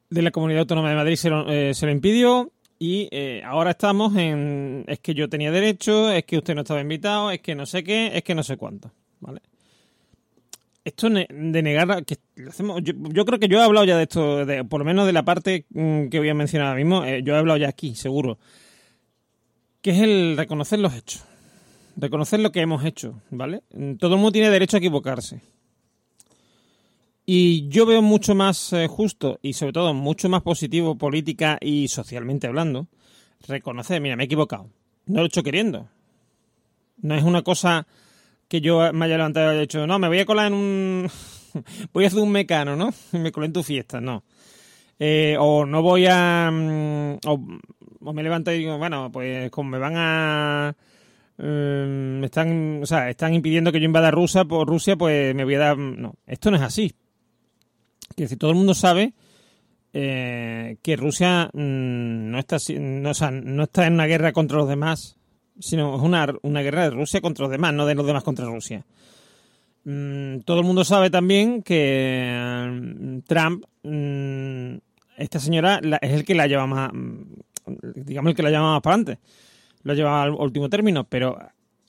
de 0.09 0.23
la 0.23 0.31
Comunidad 0.31 0.61
Autónoma 0.61 0.88
de 0.88 0.97
Madrid 0.97 1.16
se 1.16 1.29
lo, 1.29 1.44
eh, 1.53 1.73
impidió 1.90 2.51
y 2.79 3.09
eh, 3.11 3.42
ahora 3.44 3.73
estamos 3.73 4.16
en 4.16 4.85
es 4.87 5.01
que 5.01 5.12
yo 5.12 5.29
tenía 5.29 5.51
derecho, 5.51 6.11
es 6.11 6.25
que 6.25 6.38
usted 6.38 6.55
no 6.55 6.62
estaba 6.62 6.81
invitado, 6.81 7.31
es 7.31 7.40
que 7.40 7.55
no 7.55 7.66
sé 7.66 7.85
qué, 7.85 8.16
es 8.16 8.23
que 8.23 8.35
no 8.35 8.42
sé 8.42 8.57
cuánto, 8.57 8.90
¿vale? 9.21 9.42
esto 10.88 11.11
de 11.11 11.62
negar 11.62 12.05
que 12.05 12.16
hacemos, 12.49 12.81
yo, 12.83 13.25
creo 13.25 13.38
que 13.38 13.49
yo 13.49 13.59
he 13.59 13.62
hablado 13.64 13.85
ya 13.85 13.97
de 13.97 14.05
esto, 14.05 14.47
por 14.68 14.81
lo 14.81 14.85
menos 14.85 15.07
de 15.07 15.12
la 15.12 15.25
parte 15.25 15.66
mm, 15.71 16.09
que 16.09 16.18
voy 16.18 16.31
a 16.31 16.35
mencionar 16.35 16.68
ahora 16.68 16.79
mismo, 16.79 17.05
eh, 17.05 17.23
yo 17.23 17.35
he 17.35 17.38
hablado 17.38 17.59
ya 17.59 17.68
aquí, 17.68 17.94
seguro, 17.94 18.38
que 19.83 19.90
es 19.90 20.01
el 20.01 20.37
reconocer 20.37 20.79
los 20.79 20.94
hechos. 20.94 21.27
Reconocer 21.98 22.40
lo 22.40 22.52
que 22.52 22.61
hemos 22.61 22.84
hecho, 22.84 23.20
¿vale? 23.30 23.62
Todo 23.98 24.14
el 24.14 24.20
mundo 24.20 24.32
tiene 24.32 24.50
derecho 24.50 24.76
a 24.76 24.78
equivocarse. 24.78 25.40
Y 27.26 27.68
yo 27.68 27.84
veo 27.84 28.00
mucho 28.00 28.34
más 28.34 28.72
eh, 28.72 28.87
justo 28.87 29.38
y 29.42 29.52
sobre 29.52 29.72
todo 29.72 29.92
mucho 29.92 30.28
más 30.30 30.42
positivo 30.42 30.96
política 30.96 31.58
y 31.61 31.88
socialmente 31.88 32.46
hablando, 32.46 32.87
reconocer, 33.46 34.00
mira, 34.00 34.16
me 34.16 34.22
he 34.22 34.26
equivocado. 34.26 34.70
No 35.06 35.16
lo 35.18 35.24
he 35.24 35.26
hecho 35.26 35.42
queriendo. 35.42 35.88
No 37.02 37.14
es 37.14 37.22
una 37.22 37.42
cosa 37.42 37.87
que 38.48 38.61
yo 38.61 38.92
me 38.92 39.04
haya 39.04 39.16
levantado 39.16 39.48
y 39.48 39.50
haya 39.50 39.61
dicho, 39.61 39.87
no, 39.87 39.98
me 39.98 40.08
voy 40.08 40.20
a 40.20 40.24
colar 40.24 40.46
en 40.46 40.54
un... 40.54 41.11
voy 41.92 42.04
a 42.04 42.06
hacer 42.06 42.20
un 42.20 42.30
mecano, 42.30 42.76
¿no? 42.76 42.94
me 43.12 43.32
colé 43.32 43.48
en 43.48 43.52
tu 43.52 43.62
fiesta, 43.62 44.00
no. 44.00 44.24
Eh, 44.98 45.37
o 45.38 45.66
no 45.66 45.82
voy 45.82 46.06
a... 46.08 46.48
Mm, 46.50 47.18
o, 47.26 48.12
me 48.12 48.22
levanto 48.22 48.52
y 48.52 48.58
digo, 48.58 48.78
bueno, 48.78 49.11
pues 49.12 49.50
como 49.50 49.70
me 49.70 49.78
van 49.78 49.94
a... 49.96 50.76
me 51.38 52.20
mm, 52.20 52.24
están, 52.24 52.83
o 52.83 52.87
sea, 52.87 53.09
están 53.09 53.33
impidiendo 53.33 53.70
que 53.70 53.79
yo 53.79 53.85
invada 53.85 54.11
Rusia, 54.11 54.44
por 54.44 54.66
Rusia, 54.66 54.96
pues 54.96 55.35
me 55.35 55.44
voy 55.44 55.55
a 55.55 55.59
dar... 55.59 55.79
No, 55.79 56.14
esto 56.27 56.51
no 56.51 56.57
es 56.57 56.62
así. 56.62 56.92
Quiero 58.14 58.27
decir, 58.27 58.38
todo 58.38 58.51
el 58.51 58.57
mundo 58.57 58.74
sabe 58.74 59.12
eh, 59.92 60.77
que 60.83 60.96
Rusia 60.96 61.48
mm, 61.53 62.31
no, 62.31 62.38
está, 62.38 62.57
no, 62.79 63.12
no 63.42 63.62
está 63.62 63.87
en 63.87 63.92
una 63.94 64.07
guerra 64.07 64.33
contra 64.33 64.59
los 64.59 64.68
demás, 64.68 65.16
sino 65.61 65.96
es 65.96 66.03
una, 66.03 66.27
una 66.42 66.62
guerra 66.62 66.85
de 66.85 66.90
Rusia 66.90 67.20
contra 67.20 67.44
los 67.44 67.53
demás, 67.53 67.72
no 67.72 67.87
de 67.87 67.94
los 67.94 68.07
demás 68.07 68.24
contra 68.24 68.46
Rusia. 68.46 68.85
Mm, 69.85 70.40
todo 70.40 70.59
el 70.59 70.66
mundo 70.66 70.85
sabe 70.85 71.09
también 71.09 71.62
que 71.62 72.68
mm, 72.68 73.18
Trump, 73.29 73.64
esta 75.16 75.38
señora 75.38 75.81
es 76.03 76.12
el 76.12 76.24
que 76.24 76.35
la 76.35 76.48
lleva 76.48 76.66
más, 76.66 76.90
digamos 77.94 78.31
el 78.31 78.37
que 78.37 78.42
la 78.42 78.51
lleva 78.51 78.72
más 78.72 78.83
para 78.83 78.96
adelante, 78.96 79.20
lo 79.82 79.94
lleva 79.94 80.22
al 80.22 80.30
último 80.30 80.68
término, 80.68 81.04
pero 81.04 81.38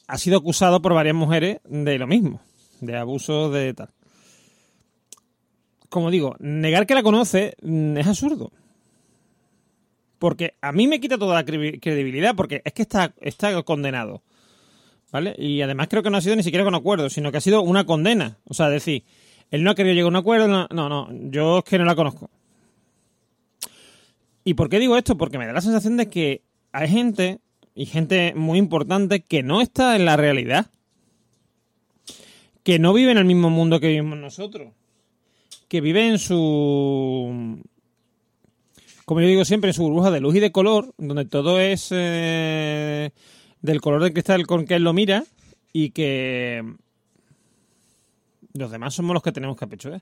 ha 0.07 0.17
sido 0.17 0.37
acusado 0.37 0.81
por 0.81 0.93
varias 0.93 1.15
mujeres 1.15 1.59
de 1.65 1.97
lo 1.97 2.07
mismo, 2.07 2.41
de 2.81 2.97
abuso 2.97 3.51
de 3.51 3.73
tal 3.73 3.89
como 5.89 6.11
digo, 6.11 6.35
negar 6.39 6.85
que 6.85 6.93
la 6.93 7.03
conoce 7.03 7.55
mm, 7.61 7.97
es 7.97 8.07
absurdo. 8.07 8.51
Porque 10.19 10.53
a 10.61 10.71
mí 10.71 10.87
me 10.87 10.99
quita 10.99 11.17
toda 11.17 11.35
la 11.35 11.45
credibilidad, 11.45 12.35
porque 12.35 12.61
es 12.63 12.73
que 12.73 12.83
está, 12.83 13.13
está 13.21 13.61
condenado. 13.63 14.21
¿Vale? 15.11 15.33
Y 15.39 15.61
además 15.61 15.87
creo 15.89 16.03
que 16.03 16.11
no 16.11 16.17
ha 16.17 16.21
sido 16.21 16.35
ni 16.35 16.43
siquiera 16.43 16.63
con 16.63 16.75
acuerdo, 16.75 17.09
sino 17.09 17.31
que 17.31 17.37
ha 17.37 17.41
sido 17.41 17.61
una 17.61 17.85
condena. 17.85 18.37
O 18.45 18.53
sea, 18.53 18.69
decir, 18.69 19.03
él 19.49 19.63
no 19.63 19.71
ha 19.71 19.75
querido 19.75 19.95
llegar 19.95 20.07
a 20.07 20.09
un 20.09 20.15
acuerdo, 20.17 20.47
no, 20.47 20.67
no, 20.69 20.87
no, 20.87 21.09
yo 21.31 21.59
es 21.59 21.63
que 21.63 21.79
no 21.79 21.85
la 21.85 21.95
conozco. 21.95 22.29
¿Y 24.43 24.53
por 24.53 24.69
qué 24.69 24.77
digo 24.77 24.97
esto? 24.97 25.17
Porque 25.17 25.39
me 25.39 25.47
da 25.47 25.53
la 25.53 25.61
sensación 25.61 25.97
de 25.97 26.09
que 26.09 26.43
hay 26.71 26.89
gente, 26.89 27.39
y 27.79 27.85
gente 27.85 28.33
muy 28.35 28.59
importante, 28.59 29.21
que 29.21 29.43
no 29.43 29.61
está 29.61 29.95
en 29.95 30.05
la 30.05 30.17
realidad. 30.17 30.67
Que 32.63 32.77
no 32.77 32.93
vive 32.93 33.11
en 33.11 33.17
el 33.17 33.25
mismo 33.25 33.49
mundo 33.49 33.79
que 33.79 33.87
vivimos 33.87 34.17
nosotros 34.17 34.73
que 35.69 35.81
vive 35.81 36.07
en 36.07 36.17
su, 36.17 37.61
como 39.05 39.21
yo 39.21 39.27
digo 39.27 39.45
siempre, 39.45 39.69
en 39.69 39.75
su 39.75 39.83
burbuja 39.83 40.11
de 40.11 40.19
luz 40.19 40.35
y 40.35 40.39
de 40.39 40.51
color, 40.51 40.93
donde 40.97 41.25
todo 41.25 41.59
es 41.59 41.89
eh, 41.91 43.11
del 43.61 43.79
color 43.79 44.03
del 44.03 44.11
cristal 44.11 44.47
con 44.47 44.65
que 44.65 44.75
él 44.75 44.83
lo 44.83 44.93
mira 44.93 45.23
y 45.71 45.91
que 45.91 46.63
los 48.55 48.71
demás 48.71 48.95
somos 48.95 49.13
los 49.13 49.21
que 49.21 49.31
tenemos 49.31 49.55
que 49.55 49.65
apechugar. 49.65 50.01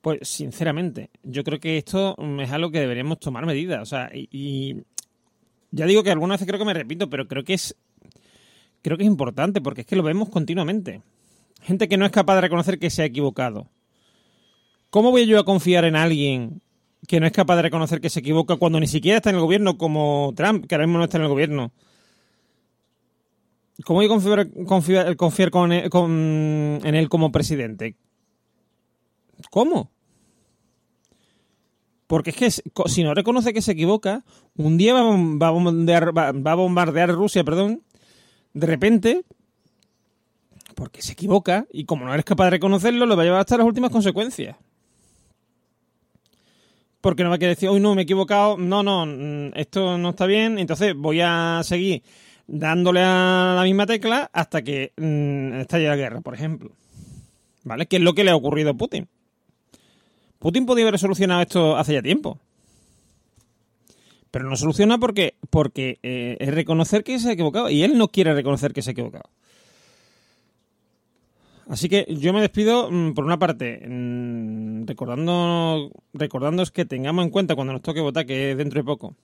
Pues 0.00 0.26
sinceramente, 0.26 1.10
yo 1.22 1.44
creo 1.44 1.60
que 1.60 1.76
esto 1.76 2.16
es 2.40 2.50
algo 2.50 2.70
que 2.70 2.80
deberíamos 2.80 3.20
tomar 3.20 3.44
medidas. 3.44 3.82
O 3.82 3.86
sea, 3.86 4.10
y, 4.14 4.28
y, 4.32 4.82
ya 5.70 5.86
digo 5.86 6.02
que 6.02 6.10
algunas 6.10 6.36
veces 6.36 6.48
creo 6.48 6.58
que 6.58 6.64
me 6.64 6.74
repito, 6.74 7.10
pero 7.10 7.26
creo 7.26 7.44
que 7.44 7.54
es 7.54 7.76
creo 8.82 8.96
que 8.96 9.02
es 9.02 9.08
importante 9.08 9.60
porque 9.60 9.80
es 9.80 9.86
que 9.86 9.96
lo 9.96 10.02
vemos 10.02 10.28
continuamente. 10.28 11.02
Gente 11.62 11.88
que 11.88 11.96
no 11.96 12.06
es 12.06 12.12
capaz 12.12 12.36
de 12.36 12.42
reconocer 12.42 12.78
que 12.78 12.90
se 12.90 13.02
ha 13.02 13.06
equivocado. 13.06 13.68
¿Cómo 14.90 15.10
voy 15.10 15.26
yo 15.26 15.38
a 15.40 15.44
confiar 15.44 15.84
en 15.84 15.96
alguien 15.96 16.62
que 17.08 17.20
no 17.20 17.26
es 17.26 17.32
capaz 17.32 17.56
de 17.56 17.62
reconocer 17.62 18.00
que 18.00 18.10
se 18.10 18.20
equivoca 18.20 18.56
cuando 18.56 18.78
ni 18.80 18.86
siquiera 18.86 19.16
está 19.16 19.30
en 19.30 19.36
el 19.36 19.42
gobierno 19.42 19.76
como 19.76 20.32
Trump, 20.36 20.66
que 20.66 20.74
ahora 20.74 20.86
mismo 20.86 20.98
no 20.98 21.04
está 21.04 21.18
en 21.18 21.24
el 21.24 21.28
gobierno? 21.28 21.72
¿Cómo 23.84 23.98
voy 23.98 24.06
a 24.06 24.08
confiar, 24.08 25.16
confiar, 25.16 25.50
en 25.54 26.94
él 26.94 27.08
como 27.08 27.30
presidente? 27.30 27.96
¿Cómo? 29.50 29.90
Porque 32.06 32.30
es 32.30 32.36
que 32.36 32.50
si 32.50 33.02
no 33.02 33.14
reconoce 33.14 33.52
que 33.52 33.62
se 33.62 33.72
equivoca, 33.72 34.24
un 34.56 34.78
día 34.78 34.94
va, 34.94 35.00
a 35.00 35.50
bombardear, 35.50 36.16
va, 36.16 36.52
a 36.52 36.54
bombardear 36.54 37.10
Rusia, 37.10 37.42
perdón, 37.42 37.82
de 38.54 38.66
repente, 38.66 39.24
porque 40.74 41.02
se 41.02 41.14
equivoca, 41.14 41.66
y 41.72 41.84
como 41.84 42.04
no 42.04 42.12
eres 42.14 42.24
capaz 42.24 42.44
de 42.44 42.50
reconocerlo, 42.50 43.06
lo 43.06 43.16
va 43.16 43.22
a 43.22 43.24
llevar 43.26 43.40
hasta 43.40 43.56
las 43.56 43.66
últimas 43.66 43.90
consecuencias 43.90 44.56
porque 47.06 47.22
no 47.22 47.28
va 47.28 47.36
a 47.36 47.38
querer 47.38 47.54
decir, 47.54 47.68
hoy 47.68 47.78
no, 47.78 47.94
me 47.94 48.00
he 48.00 48.02
equivocado, 48.02 48.56
no, 48.58 48.82
no, 48.82 49.06
mm, 49.06 49.52
esto 49.54 49.96
no 49.96 50.10
está 50.10 50.26
bien, 50.26 50.58
entonces 50.58 50.92
voy 50.96 51.20
a 51.20 51.60
seguir 51.62 52.02
dándole 52.48 53.00
a 53.00 53.54
la 53.56 53.62
misma 53.62 53.86
tecla 53.86 54.28
hasta 54.32 54.62
que 54.62 54.92
mmm, 54.96 55.60
estalle 55.60 55.86
la 55.86 55.94
guerra, 55.94 56.20
por 56.20 56.34
ejemplo. 56.34 56.72
¿Vale? 57.62 57.86
Que 57.86 57.96
es 57.96 58.02
lo 58.02 58.12
que 58.14 58.24
le 58.24 58.32
ha 58.32 58.34
ocurrido 58.36 58.70
a 58.70 58.74
Putin. 58.74 59.06
Putin 60.46 60.64
podía 60.64 60.86
haber 60.86 60.96
solucionado 61.00 61.42
esto 61.42 61.76
hace 61.76 61.94
ya 61.94 62.02
tiempo. 62.02 62.38
Pero 64.30 64.48
no 64.48 64.54
soluciona 64.54 64.96
porque, 64.96 65.34
eh, 66.04 66.36
es 66.38 66.54
reconocer 66.54 67.02
que 67.02 67.18
se 67.18 67.30
ha 67.30 67.32
equivocado. 67.32 67.68
Y 67.68 67.82
él 67.82 67.98
no 67.98 68.06
quiere 68.06 68.32
reconocer 68.32 68.72
que 68.72 68.80
se 68.80 68.90
ha 68.90 68.92
equivocado. 68.92 69.28
Así 71.68 71.88
que 71.88 72.06
yo 72.08 72.32
me 72.32 72.40
despido, 72.40 72.88
mm, 72.92 73.14
por 73.14 73.24
una 73.24 73.40
parte, 73.40 73.88
mm, 73.88 74.86
recordando, 74.86 75.90
que 76.72 76.84
tengamos 76.84 77.24
en 77.24 77.30
cuenta 77.32 77.56
cuando 77.56 77.72
nos 77.72 77.82
toque 77.82 78.00
votar, 78.00 78.24
que 78.24 78.52
es 78.52 78.56
dentro 78.56 78.78
de 78.78 78.84
poco. 78.84 79.16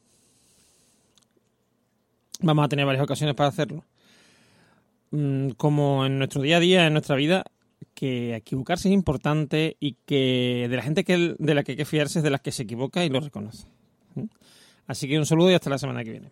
Vamos 2.40 2.64
a 2.64 2.68
tener 2.68 2.84
varias 2.84 3.04
ocasiones 3.04 3.36
para 3.36 3.50
hacerlo. 3.50 3.84
Mm, 5.12 5.50
como 5.50 6.04
en 6.04 6.18
nuestro 6.18 6.42
día 6.42 6.56
a 6.56 6.60
día, 6.60 6.84
en 6.88 6.94
nuestra 6.94 7.14
vida, 7.14 7.44
que 7.94 8.34
equivocarse 8.36 8.88
es 8.88 8.94
importante 8.94 9.76
y 9.80 9.96
que 10.06 10.66
de 10.68 10.76
la 10.76 10.82
gente 10.82 11.04
que, 11.04 11.34
de 11.38 11.54
la 11.54 11.62
que 11.62 11.72
hay 11.72 11.76
que 11.76 11.84
fiarse 11.84 12.18
es 12.18 12.22
de 12.22 12.30
las 12.30 12.40
que 12.40 12.52
se 12.52 12.64
equivoca 12.64 13.04
y 13.04 13.08
lo 13.08 13.20
reconoce. 13.20 13.66
Así 14.86 15.08
que 15.08 15.18
un 15.18 15.26
saludo 15.26 15.50
y 15.50 15.54
hasta 15.54 15.70
la 15.70 15.78
semana 15.78 16.04
que 16.04 16.10
viene. 16.10 16.30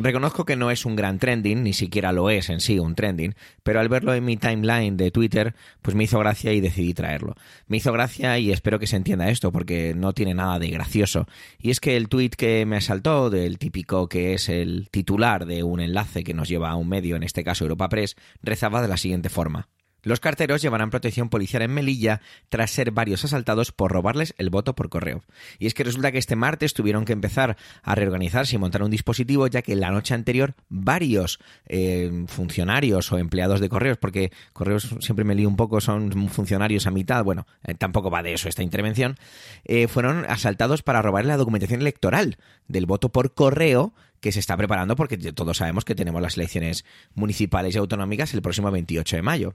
Reconozco 0.00 0.44
que 0.44 0.54
no 0.54 0.70
es 0.70 0.86
un 0.86 0.94
gran 0.94 1.18
trending, 1.18 1.64
ni 1.64 1.72
siquiera 1.72 2.12
lo 2.12 2.30
es 2.30 2.50
en 2.50 2.60
sí 2.60 2.78
un 2.78 2.94
trending, 2.94 3.34
pero 3.64 3.80
al 3.80 3.88
verlo 3.88 4.14
en 4.14 4.24
mi 4.24 4.36
timeline 4.36 4.96
de 4.96 5.10
Twitter, 5.10 5.56
pues 5.82 5.96
me 5.96 6.04
hizo 6.04 6.20
gracia 6.20 6.52
y 6.52 6.60
decidí 6.60 6.94
traerlo. 6.94 7.34
Me 7.66 7.78
hizo 7.78 7.92
gracia 7.92 8.38
y 8.38 8.52
espero 8.52 8.78
que 8.78 8.86
se 8.86 8.94
entienda 8.94 9.28
esto, 9.28 9.50
porque 9.50 9.94
no 9.96 10.12
tiene 10.12 10.34
nada 10.34 10.60
de 10.60 10.70
gracioso. 10.70 11.26
Y 11.58 11.70
es 11.70 11.80
que 11.80 11.96
el 11.96 12.08
tweet 12.08 12.30
que 12.30 12.64
me 12.64 12.76
asaltó, 12.76 13.28
del 13.28 13.58
típico 13.58 14.08
que 14.08 14.34
es 14.34 14.48
el 14.48 14.88
titular 14.90 15.46
de 15.46 15.64
un 15.64 15.80
enlace 15.80 16.22
que 16.22 16.32
nos 16.32 16.48
lleva 16.48 16.70
a 16.70 16.76
un 16.76 16.88
medio, 16.88 17.16
en 17.16 17.24
este 17.24 17.42
caso 17.42 17.64
Europa 17.64 17.88
Press, 17.88 18.14
rezaba 18.40 18.80
de 18.80 18.88
la 18.88 18.98
siguiente 18.98 19.30
forma. 19.30 19.66
Los 20.02 20.20
carteros 20.20 20.62
llevarán 20.62 20.90
protección 20.90 21.28
policial 21.28 21.62
en 21.62 21.72
Melilla 21.72 22.20
tras 22.48 22.70
ser 22.70 22.90
varios 22.90 23.24
asaltados 23.24 23.72
por 23.72 23.92
robarles 23.92 24.34
el 24.38 24.50
voto 24.50 24.74
por 24.74 24.88
correo. 24.88 25.22
Y 25.58 25.66
es 25.66 25.74
que 25.74 25.84
resulta 25.84 26.12
que 26.12 26.18
este 26.18 26.36
martes 26.36 26.74
tuvieron 26.74 27.04
que 27.04 27.12
empezar 27.12 27.56
a 27.82 27.94
reorganizarse 27.94 28.56
y 28.56 28.58
montar 28.58 28.82
un 28.82 28.90
dispositivo 28.90 29.46
ya 29.46 29.62
que 29.62 29.76
la 29.76 29.90
noche 29.90 30.14
anterior 30.14 30.54
varios 30.68 31.38
eh, 31.66 32.24
funcionarios 32.28 33.10
o 33.12 33.18
empleados 33.18 33.60
de 33.60 33.68
correos, 33.68 33.98
porque 33.98 34.32
correos 34.52 34.94
siempre 35.00 35.24
me 35.24 35.34
lío 35.34 35.48
un 35.48 35.56
poco, 35.56 35.80
son 35.80 36.28
funcionarios 36.28 36.86
a 36.86 36.90
mitad, 36.90 37.24
bueno, 37.24 37.46
eh, 37.64 37.74
tampoco 37.74 38.10
va 38.10 38.22
de 38.22 38.34
eso 38.34 38.48
esta 38.48 38.62
intervención, 38.62 39.16
eh, 39.64 39.88
fueron 39.88 40.24
asaltados 40.28 40.82
para 40.82 41.02
robar 41.02 41.24
la 41.24 41.36
documentación 41.36 41.80
electoral 41.80 42.38
del 42.68 42.86
voto 42.86 43.10
por 43.10 43.34
correo 43.34 43.94
que 44.20 44.32
se 44.32 44.40
está 44.40 44.56
preparando 44.56 44.96
porque 44.96 45.16
todos 45.16 45.58
sabemos 45.58 45.84
que 45.84 45.94
tenemos 45.94 46.20
las 46.22 46.36
elecciones 46.36 46.84
municipales 47.14 47.74
y 47.74 47.78
autonómicas 47.78 48.34
el 48.34 48.42
próximo 48.42 48.70
28 48.70 49.16
de 49.16 49.22
mayo 49.22 49.54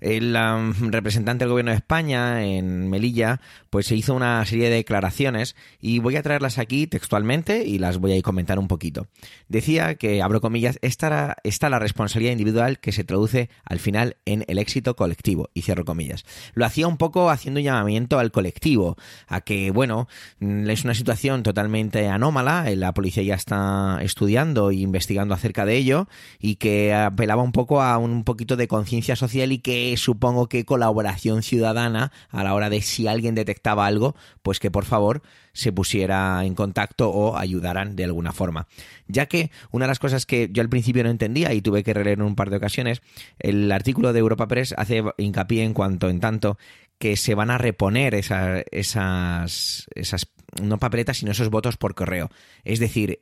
el 0.00 0.36
representante 0.80 1.44
del 1.44 1.50
gobierno 1.50 1.72
de 1.72 1.78
España 1.78 2.44
en 2.44 2.88
Melilla, 2.88 3.40
pues 3.70 3.86
se 3.86 3.96
hizo 3.96 4.14
una 4.14 4.44
serie 4.44 4.68
de 4.68 4.76
declaraciones 4.76 5.56
y 5.80 5.98
voy 5.98 6.16
a 6.16 6.22
traerlas 6.22 6.58
aquí 6.58 6.86
textualmente 6.86 7.64
y 7.64 7.78
las 7.78 7.98
voy 7.98 8.16
a 8.16 8.22
comentar 8.22 8.58
un 8.58 8.68
poquito. 8.68 9.08
Decía 9.48 9.96
que, 9.96 10.22
abro 10.22 10.40
comillas, 10.40 10.78
está, 10.82 11.36
está 11.44 11.68
la 11.68 11.78
responsabilidad 11.78 12.32
individual 12.32 12.78
que 12.78 12.92
se 12.92 13.04
traduce 13.04 13.50
al 13.64 13.78
final 13.78 14.16
en 14.24 14.44
el 14.48 14.58
éxito 14.58 14.96
colectivo, 14.96 15.50
y 15.54 15.62
cierro 15.62 15.84
comillas. 15.84 16.24
Lo 16.54 16.64
hacía 16.64 16.86
un 16.86 16.96
poco 16.96 17.30
haciendo 17.30 17.60
un 17.60 17.64
llamamiento 17.64 18.18
al 18.18 18.30
colectivo, 18.30 18.96
a 19.26 19.40
que, 19.40 19.70
bueno, 19.70 20.08
mm, 20.40 20.68
es 20.70 20.84
una 20.84 20.94
situación 20.94 21.42
totalmente 21.42 22.08
anómala, 22.08 22.68
la 22.76 22.94
policía 22.94 23.22
ya 23.22 23.34
está 23.34 23.98
estudiando 24.02 24.70
e 24.70 24.76
investigando 24.76 25.34
acerca 25.34 25.64
de 25.64 25.76
ello, 25.76 26.08
y 26.38 26.56
que 26.56 26.94
apelaba 26.94 27.42
un 27.42 27.52
poco 27.52 27.82
a 27.82 27.98
un 27.98 28.24
poquito 28.24 28.56
de 28.56 28.68
conciencia 28.68 29.16
social 29.16 29.52
y 29.52 29.58
que 29.58 29.87
que 29.88 29.96
supongo 29.96 30.50
que 30.50 30.66
colaboración 30.66 31.42
ciudadana 31.42 32.12
a 32.28 32.44
la 32.44 32.52
hora 32.52 32.68
de 32.68 32.82
si 32.82 33.06
alguien 33.06 33.34
detectaba 33.34 33.86
algo, 33.86 34.14
pues 34.42 34.60
que 34.60 34.70
por 34.70 34.84
favor 34.84 35.22
se 35.54 35.72
pusiera 35.72 36.44
en 36.44 36.54
contacto 36.54 37.08
o 37.08 37.38
ayudaran 37.38 37.96
de 37.96 38.04
alguna 38.04 38.32
forma. 38.32 38.66
Ya 39.06 39.26
que 39.26 39.50
una 39.70 39.86
de 39.86 39.88
las 39.88 39.98
cosas 39.98 40.26
que 40.26 40.50
yo 40.52 40.60
al 40.62 40.68
principio 40.68 41.04
no 41.04 41.10
entendía 41.10 41.54
y 41.54 41.62
tuve 41.62 41.82
que 41.84 41.94
releer 41.94 42.18
en 42.18 42.26
un 42.26 42.36
par 42.36 42.50
de 42.50 42.58
ocasiones, 42.58 43.00
el 43.38 43.72
artículo 43.72 44.12
de 44.12 44.18
Europa 44.18 44.46
Press 44.46 44.74
hace 44.76 45.02
hincapié 45.16 45.64
en 45.64 45.72
cuanto 45.72 46.10
en 46.10 46.20
tanto 46.20 46.58
que 46.98 47.16
se 47.16 47.34
van 47.34 47.50
a 47.50 47.56
reponer 47.56 48.14
esas, 48.14 48.64
esas 48.70 50.28
no 50.60 50.78
papeletas, 50.78 51.18
sino 51.18 51.32
esos 51.32 51.48
votos 51.48 51.76
por 51.78 51.94
correo. 51.94 52.30
Es 52.64 52.78
decir, 52.78 53.18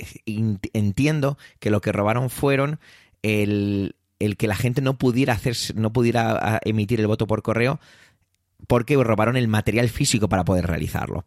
entiendo 0.72 1.38
que 1.60 1.70
lo 1.70 1.80
que 1.80 1.92
robaron 1.92 2.30
fueron 2.30 2.80
el, 3.22 3.95
el 4.18 4.36
que 4.36 4.48
la 4.48 4.56
gente 4.56 4.80
no 4.80 4.98
pudiera 4.98 5.34
hacer, 5.34 5.56
no 5.74 5.92
pudiera 5.92 6.60
emitir 6.64 7.00
el 7.00 7.06
voto 7.06 7.26
por 7.26 7.42
correo 7.42 7.80
porque 8.66 8.96
robaron 8.96 9.36
el 9.36 9.48
material 9.48 9.88
físico 9.88 10.28
para 10.28 10.44
poder 10.44 10.66
realizarlo. 10.66 11.26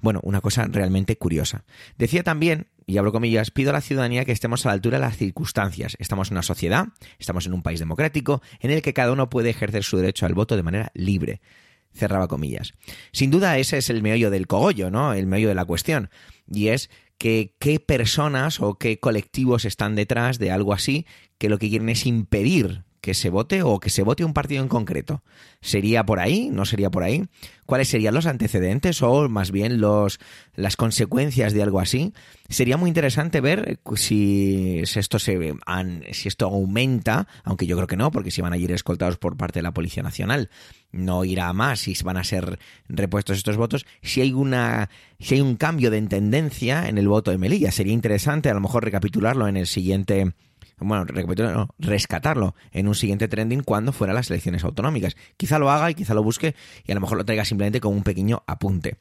Bueno, 0.00 0.20
una 0.22 0.40
cosa 0.40 0.66
realmente 0.70 1.16
curiosa. 1.16 1.64
Decía 1.96 2.22
también, 2.22 2.68
y 2.86 2.98
hablo 2.98 3.12
comillas, 3.12 3.50
pido 3.50 3.70
a 3.70 3.72
la 3.72 3.80
ciudadanía 3.80 4.24
que 4.24 4.32
estemos 4.32 4.64
a 4.64 4.68
la 4.68 4.74
altura 4.74 4.98
de 4.98 5.04
las 5.04 5.16
circunstancias. 5.16 5.96
Estamos 5.98 6.28
en 6.28 6.34
una 6.34 6.42
sociedad, 6.42 6.88
estamos 7.18 7.46
en 7.46 7.52
un 7.52 7.62
país 7.62 7.80
democrático, 7.80 8.40
en 8.60 8.70
el 8.70 8.80
que 8.80 8.94
cada 8.94 9.12
uno 9.12 9.28
puede 9.28 9.50
ejercer 9.50 9.82
su 9.82 9.96
derecho 9.96 10.24
al 10.24 10.34
voto 10.34 10.56
de 10.56 10.62
manera 10.62 10.92
libre. 10.94 11.40
Cerraba 11.92 12.28
comillas. 12.28 12.74
Sin 13.12 13.30
duda 13.30 13.58
ese 13.58 13.78
es 13.78 13.90
el 13.90 14.02
meollo 14.02 14.30
del 14.30 14.46
cogollo, 14.46 14.90
¿no? 14.90 15.14
El 15.14 15.26
meollo 15.26 15.48
de 15.48 15.54
la 15.56 15.64
cuestión. 15.64 16.10
Y 16.46 16.68
es 16.68 16.90
que 17.18 17.54
qué 17.58 17.80
personas 17.80 18.60
o 18.60 18.78
qué 18.78 18.98
colectivos 18.98 19.64
están 19.64 19.94
detrás 19.96 20.38
de 20.38 20.50
algo 20.50 20.72
así 20.72 21.06
que 21.38 21.48
lo 21.48 21.58
que 21.58 21.68
quieren 21.68 21.88
es 21.88 22.06
impedir 22.06 22.84
que 23.00 23.14
se 23.14 23.30
vote 23.30 23.62
o 23.62 23.80
que 23.80 23.90
se 23.90 24.02
vote 24.02 24.24
un 24.24 24.32
partido 24.32 24.62
en 24.62 24.68
concreto. 24.68 25.22
¿Sería 25.60 26.04
por 26.04 26.20
ahí? 26.20 26.50
¿No 26.50 26.64
sería 26.64 26.90
por 26.90 27.02
ahí? 27.02 27.24
¿Cuáles 27.66 27.88
serían 27.88 28.14
los 28.14 28.26
antecedentes 28.26 29.02
o 29.02 29.28
más 29.28 29.50
bien 29.50 29.80
los, 29.80 30.20
las 30.54 30.76
consecuencias 30.76 31.52
de 31.52 31.62
algo 31.62 31.80
así? 31.80 32.12
Sería 32.48 32.76
muy 32.76 32.88
interesante 32.88 33.40
ver 33.40 33.78
si 33.96 34.82
esto, 34.82 35.18
se, 35.18 35.54
si 36.12 36.28
esto 36.28 36.46
aumenta, 36.46 37.28
aunque 37.44 37.66
yo 37.66 37.76
creo 37.76 37.86
que 37.86 37.96
no, 37.96 38.10
porque 38.10 38.30
si 38.30 38.40
van 38.40 38.52
a 38.52 38.56
ir 38.56 38.72
escoltados 38.72 39.18
por 39.18 39.36
parte 39.36 39.58
de 39.58 39.64
la 39.64 39.72
Policía 39.72 40.02
Nacional, 40.02 40.48
no 40.90 41.24
irá 41.24 41.52
más 41.52 41.80
si 41.80 41.94
van 42.02 42.16
a 42.16 42.24
ser 42.24 42.58
repuestos 42.88 43.36
estos 43.36 43.56
votos. 43.56 43.84
Si 44.02 44.20
hay, 44.20 44.32
una, 44.32 44.88
si 45.18 45.34
hay 45.34 45.40
un 45.40 45.56
cambio 45.56 45.90
de 45.90 46.00
tendencia 46.02 46.88
en 46.88 46.98
el 46.98 47.08
voto 47.08 47.30
de 47.30 47.38
Melilla, 47.38 47.70
sería 47.70 47.92
interesante 47.92 48.48
a 48.48 48.54
lo 48.54 48.60
mejor 48.60 48.84
recapitularlo 48.84 49.46
en 49.48 49.56
el 49.56 49.66
siguiente 49.66 50.32
bueno, 50.80 51.06
rescatarlo 51.78 52.54
en 52.72 52.88
un 52.88 52.94
siguiente 52.94 53.28
trending 53.28 53.62
cuando 53.62 53.92
fuera 53.92 54.12
las 54.12 54.30
elecciones 54.30 54.64
autonómicas. 54.64 55.16
Quizá 55.36 55.58
lo 55.58 55.70
haga 55.70 55.90
y 55.90 55.94
quizá 55.94 56.14
lo 56.14 56.22
busque 56.22 56.54
y 56.84 56.92
a 56.92 56.94
lo 56.94 57.00
mejor 57.00 57.18
lo 57.18 57.24
traiga 57.24 57.44
simplemente 57.44 57.80
como 57.80 57.96
un 57.96 58.02
pequeño 58.02 58.42
apunte. 58.46 58.98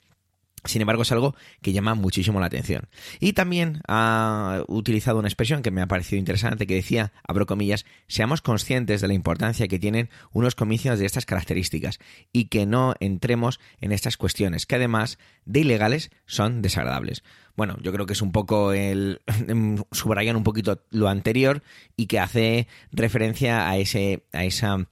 Sin 0.68 0.82
embargo, 0.82 1.04
es 1.04 1.12
algo 1.12 1.36
que 1.62 1.72
llama 1.72 1.96
muchísimo 1.96 2.40
la 2.40 2.48
atención. 2.48 2.90
Y 3.20 3.34
también 3.34 3.82
ha 3.88 4.64
utilizado 4.68 5.20
una 5.20 5.28
expresión 5.28 5.62
que 5.62 5.72
me 5.72 5.82
ha 5.82 5.88
parecido 5.88 6.20
interesante 6.20 6.68
que 6.68 6.76
decía, 6.76 7.14
abro 7.26 7.46
comillas, 7.46 7.86
seamos 8.08 8.42
conscientes 8.42 9.00
de 9.02 9.08
la 9.08 9.14
importancia 9.14 9.68
que 9.68 9.80
tienen 9.80 10.10
unos 10.34 10.56
comicios 10.56 11.00
de 11.00 11.06
estas 11.06 11.26
características 11.26 12.00
y 12.34 12.46
que 12.46 12.66
no 12.66 12.96
entremos 13.00 13.60
en 13.80 13.92
estas 13.92 14.18
cuestiones, 14.18 14.66
que 14.66 14.76
además 14.76 15.20
de 15.46 15.62
ilegales 15.62 16.12
son 16.26 16.62
desagradables. 16.62 17.24
Bueno, 17.58 17.76
yo 17.82 17.92
creo 17.92 18.06
que 18.06 18.14
es 18.14 18.22
un 18.22 18.32
poco 18.32 18.72
el. 18.72 19.22
subrayan 19.92 20.36
un 20.36 20.44
poquito 20.44 20.84
lo 20.92 21.10
anterior 21.10 21.64
y 21.98 22.06
que 22.06 22.20
hace 22.20 22.68
referencia 22.92 23.68
a 23.68 23.78
ese. 23.78 24.24
a 24.32 24.46
esa 24.46 24.88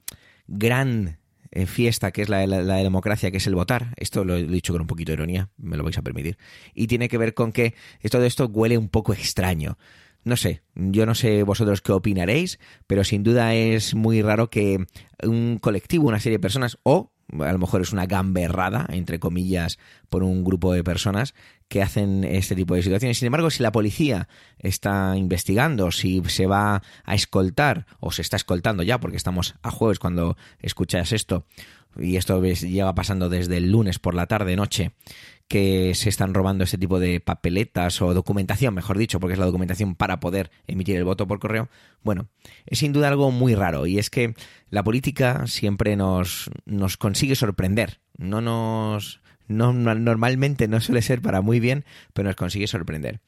gran 0.47 1.19
eh, 1.51 1.67
fiesta 1.67 2.12
que 2.12 2.23
es 2.23 2.30
la, 2.30 2.45
la, 2.47 2.75
democracia, 2.78 3.30
que 3.30 3.38
es 3.38 3.47
el 3.47 3.56
votar. 3.56 3.93
Esto 3.97 4.25
lo 4.25 4.36
he 4.36 4.43
dicho 4.43 4.73
con 4.73 4.82
un 4.82 4.88
poquito 4.88 5.12
de 5.12 5.17
ironía, 5.17 5.49
me 5.58 5.78
lo 5.78 5.84
vais 5.84 5.97
a 5.97 6.01
permitir. 6.01 6.38
Y 6.73 6.88
tiene 6.88 7.08
que 7.08 7.19
ver 7.19 7.36
con 7.36 7.51
que 7.51 7.75
todo 8.10 8.25
esto 8.25 8.47
huele 8.47 8.80
un 8.80 8.89
poco 8.89 9.13
extraño. 9.13 9.78
No 10.23 10.36
sé, 10.36 10.63
yo 10.73 11.06
no 11.06 11.13
sé 11.13 11.43
vosotros 11.43 11.82
qué 11.82 11.91
opinaréis, 11.91 12.60
pero 12.88 13.04
sin 13.04 13.21
duda 13.21 13.54
es 13.54 13.93
muy 13.93 14.23
raro 14.23 14.49
que 14.49 14.88
un 15.23 15.60
colectivo, 15.60 16.08
una 16.08 16.19
serie 16.19 16.39
de 16.39 16.41
personas, 16.41 16.80
o 16.82 17.12
a 17.31 17.51
lo 17.51 17.57
mejor 17.57 17.81
es 17.81 17.91
una 17.91 18.05
gamberrada, 18.05 18.85
entre 18.89 19.19
comillas, 19.19 19.79
por 20.09 20.23
un 20.23 20.43
grupo 20.43 20.73
de 20.73 20.83
personas 20.83 21.33
que 21.67 21.81
hacen 21.81 22.23
este 22.23 22.55
tipo 22.55 22.75
de 22.75 22.83
situaciones. 22.83 23.17
Sin 23.17 23.25
embargo, 23.27 23.49
si 23.49 23.63
la 23.63 23.71
policía 23.71 24.27
está 24.59 25.17
investigando, 25.17 25.91
si 25.91 26.21
se 26.27 26.45
va 26.45 26.83
a 27.03 27.15
escoltar, 27.15 27.88
o 27.99 28.11
se 28.11 28.21
está 28.21 28.38
escoltando 28.38 28.83
ya, 28.83 28.99
porque 28.99 29.17
estamos 29.17 29.55
a 29.63 29.71
jueves 29.71 29.99
cuando 29.99 30.38
escuchas 30.59 31.11
esto, 31.11 31.45
y 31.97 32.17
esto 32.17 32.43
lleva 32.43 32.93
pasando 32.93 33.29
desde 33.29 33.57
el 33.57 33.71
lunes 33.71 33.99
por 33.99 34.15
la 34.15 34.27
tarde, 34.27 34.55
noche, 34.55 34.91
que 35.47 35.93
se 35.93 36.10
están 36.10 36.34
robando 36.34 36.63
este 36.63 36.77
tipo 36.77 36.99
de 36.99 37.19
papeletas 37.19 38.01
o 38.01 38.13
documentación, 38.13 38.73
mejor 38.73 38.97
dicho, 38.97 39.19
porque 39.19 39.34
es 39.34 39.39
la 39.39 39.45
documentación 39.45 39.95
para 39.95 40.19
poder 40.19 40.51
emitir 40.67 40.95
el 40.95 41.03
voto 41.03 41.27
por 41.27 41.39
correo, 41.39 41.69
bueno, 42.03 42.27
es 42.65 42.79
sin 42.79 42.93
duda 42.93 43.10
algo 43.10 43.31
muy 43.31 43.53
raro 43.55 43.86
y 43.86 43.99
es 43.99 44.10
que 44.10 44.34
la 44.69 44.84
política 44.84 45.45
siempre 45.47 45.95
nos, 45.95 46.49
nos 46.65 46.97
consigue 46.97 47.36
sorprender, 47.36 47.99
no 48.17 48.41
nos... 48.41 49.21
No, 49.47 49.73
normalmente 49.73 50.67
no 50.67 50.81
suele 50.81 51.03
ser 51.03 51.21
para 51.21 51.39
muy 51.41 51.60
bien, 51.60 51.86
pero 52.13 52.27
nos 52.27 52.36
consigue 52.36 52.65
sorprender. 52.65 53.19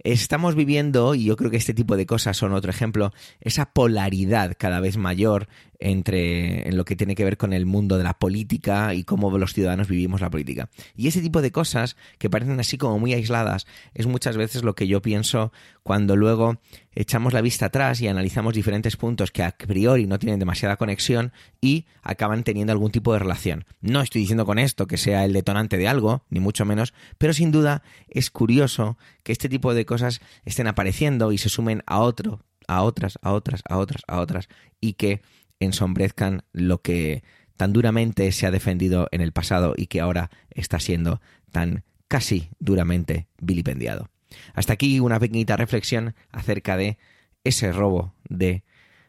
Estamos 0.00 0.56
viviendo, 0.56 1.14
y 1.14 1.26
yo 1.26 1.36
creo 1.36 1.52
que 1.52 1.56
este 1.56 1.72
tipo 1.72 1.96
de 1.96 2.04
cosas 2.04 2.36
son 2.36 2.52
otro 2.52 2.70
ejemplo, 2.70 3.12
esa 3.40 3.72
polaridad 3.72 4.56
cada 4.58 4.80
vez 4.80 4.96
mayor 4.96 5.46
entre 5.84 6.68
en 6.68 6.76
lo 6.76 6.84
que 6.84 6.94
tiene 6.94 7.16
que 7.16 7.24
ver 7.24 7.36
con 7.36 7.52
el 7.52 7.66
mundo 7.66 7.98
de 7.98 8.04
la 8.04 8.14
política 8.14 8.94
y 8.94 9.02
cómo 9.02 9.36
los 9.36 9.52
ciudadanos 9.52 9.88
vivimos 9.88 10.20
la 10.20 10.30
política. 10.30 10.70
Y 10.96 11.08
ese 11.08 11.20
tipo 11.20 11.42
de 11.42 11.50
cosas 11.50 11.96
que 12.18 12.30
parecen 12.30 12.60
así 12.60 12.78
como 12.78 13.00
muy 13.00 13.12
aisladas 13.14 13.66
es 13.92 14.06
muchas 14.06 14.36
veces 14.36 14.62
lo 14.62 14.76
que 14.76 14.86
yo 14.86 15.02
pienso 15.02 15.52
cuando 15.82 16.14
luego 16.14 16.60
echamos 16.94 17.32
la 17.32 17.40
vista 17.40 17.66
atrás 17.66 18.00
y 18.00 18.06
analizamos 18.06 18.54
diferentes 18.54 18.96
puntos 18.96 19.32
que 19.32 19.42
a 19.42 19.50
priori 19.50 20.06
no 20.06 20.20
tienen 20.20 20.38
demasiada 20.38 20.76
conexión 20.76 21.32
y 21.60 21.86
acaban 22.02 22.44
teniendo 22.44 22.72
algún 22.72 22.92
tipo 22.92 23.12
de 23.12 23.18
relación. 23.18 23.64
No 23.80 24.02
estoy 24.02 24.20
diciendo 24.20 24.46
con 24.46 24.60
esto 24.60 24.86
que 24.86 24.98
sea 24.98 25.24
el 25.24 25.32
detonante 25.32 25.78
de 25.78 25.88
algo, 25.88 26.24
ni 26.30 26.38
mucho 26.38 26.64
menos, 26.64 26.94
pero 27.18 27.32
sin 27.32 27.50
duda 27.50 27.82
es 28.08 28.30
curioso 28.30 28.98
que 29.24 29.32
este 29.32 29.48
tipo 29.48 29.74
de 29.74 29.84
cosas 29.84 30.20
estén 30.44 30.68
apareciendo 30.68 31.32
y 31.32 31.38
se 31.38 31.48
sumen 31.48 31.82
a 31.86 31.98
otro, 31.98 32.44
a 32.68 32.82
otras, 32.82 33.18
a 33.22 33.32
otras, 33.32 33.62
a 33.68 33.78
otras, 33.78 34.02
a 34.06 34.20
otras, 34.20 34.48
y 34.80 34.92
que 34.92 35.22
ensombrezcan 35.64 36.44
lo 36.52 36.82
que 36.82 37.22
tan 37.56 37.72
duramente 37.72 38.30
se 38.32 38.46
ha 38.46 38.50
defendido 38.50 39.08
en 39.12 39.20
el 39.20 39.32
pasado 39.32 39.74
y 39.76 39.86
que 39.86 40.00
ahora 40.00 40.30
está 40.50 40.80
siendo 40.80 41.20
tan 41.50 41.84
casi 42.08 42.50
duramente 42.58 43.28
vilipendiado. 43.40 44.10
Hasta 44.54 44.72
aquí 44.72 45.00
una 45.00 45.20
pequeñita 45.20 45.56
reflexión 45.56 46.14
acerca 46.30 46.76
de 46.76 46.98
ese 47.44 47.72
robo 47.72 48.14
de 48.28 48.64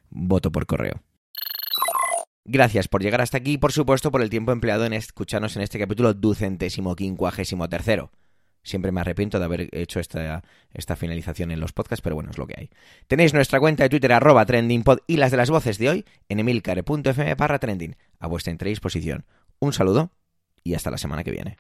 voto 0.10 0.52
por 0.52 0.66
correo. 0.66 1.02
Gracias 2.46 2.88
por 2.89 3.02
llegar 3.02 3.22
hasta 3.22 3.38
aquí 3.38 3.54
y 3.54 3.58
por 3.58 3.72
supuesto 3.72 4.12
por 4.12 4.22
el 4.22 4.30
tiempo 4.30 4.52
empleado 4.52 4.86
en 4.86 4.94
escucharnos 4.94 5.56
en 5.56 5.62
este 5.62 5.80
capítulo 5.80 6.13
ducentésimo 6.13 6.96
quincuagésimo 6.96 7.70
tercero. 7.70 8.12
Siempre 8.63 8.91
me 8.91 9.02
arrepiento 9.02 9.39
de 9.39 9.45
haber 9.45 9.69
hecho 9.71 9.99
esta, 9.99 10.43
esta 10.73 10.95
finalización 10.95 11.52
en 11.52 11.60
los 11.60 11.73
podcasts, 11.73 12.02
pero 12.02 12.15
bueno, 12.15 12.32
es 12.32 12.38
lo 12.38 12.47
que 12.47 12.56
hay. 12.58 12.69
Tenéis 13.08 13.34
nuestra 13.34 13.60
cuenta 13.60 13.84
de 13.84 13.89
Twitter 13.89 14.13
arroba 14.13 14.45
trendingpod 14.45 14.99
y 15.06 15.17
las 15.17 15.32
de 15.32 15.38
las 15.38 15.49
voces 15.49 15.78
de 15.78 15.89
hoy 15.89 16.06
en 16.30 16.39
emilcare.fm 16.39 17.36
barra 17.36 17.60
trending 17.60 17.95
a 18.19 18.28
vuestra 18.28 18.52
entera 18.52 18.69
disposición. 18.69 19.26
Un 19.60 19.73
saludo 19.73 20.12
y 20.63 20.76
hasta 20.76 20.91
la 20.91 20.97
semana 20.97 21.23
que 21.23 21.32
viene. 21.32 21.58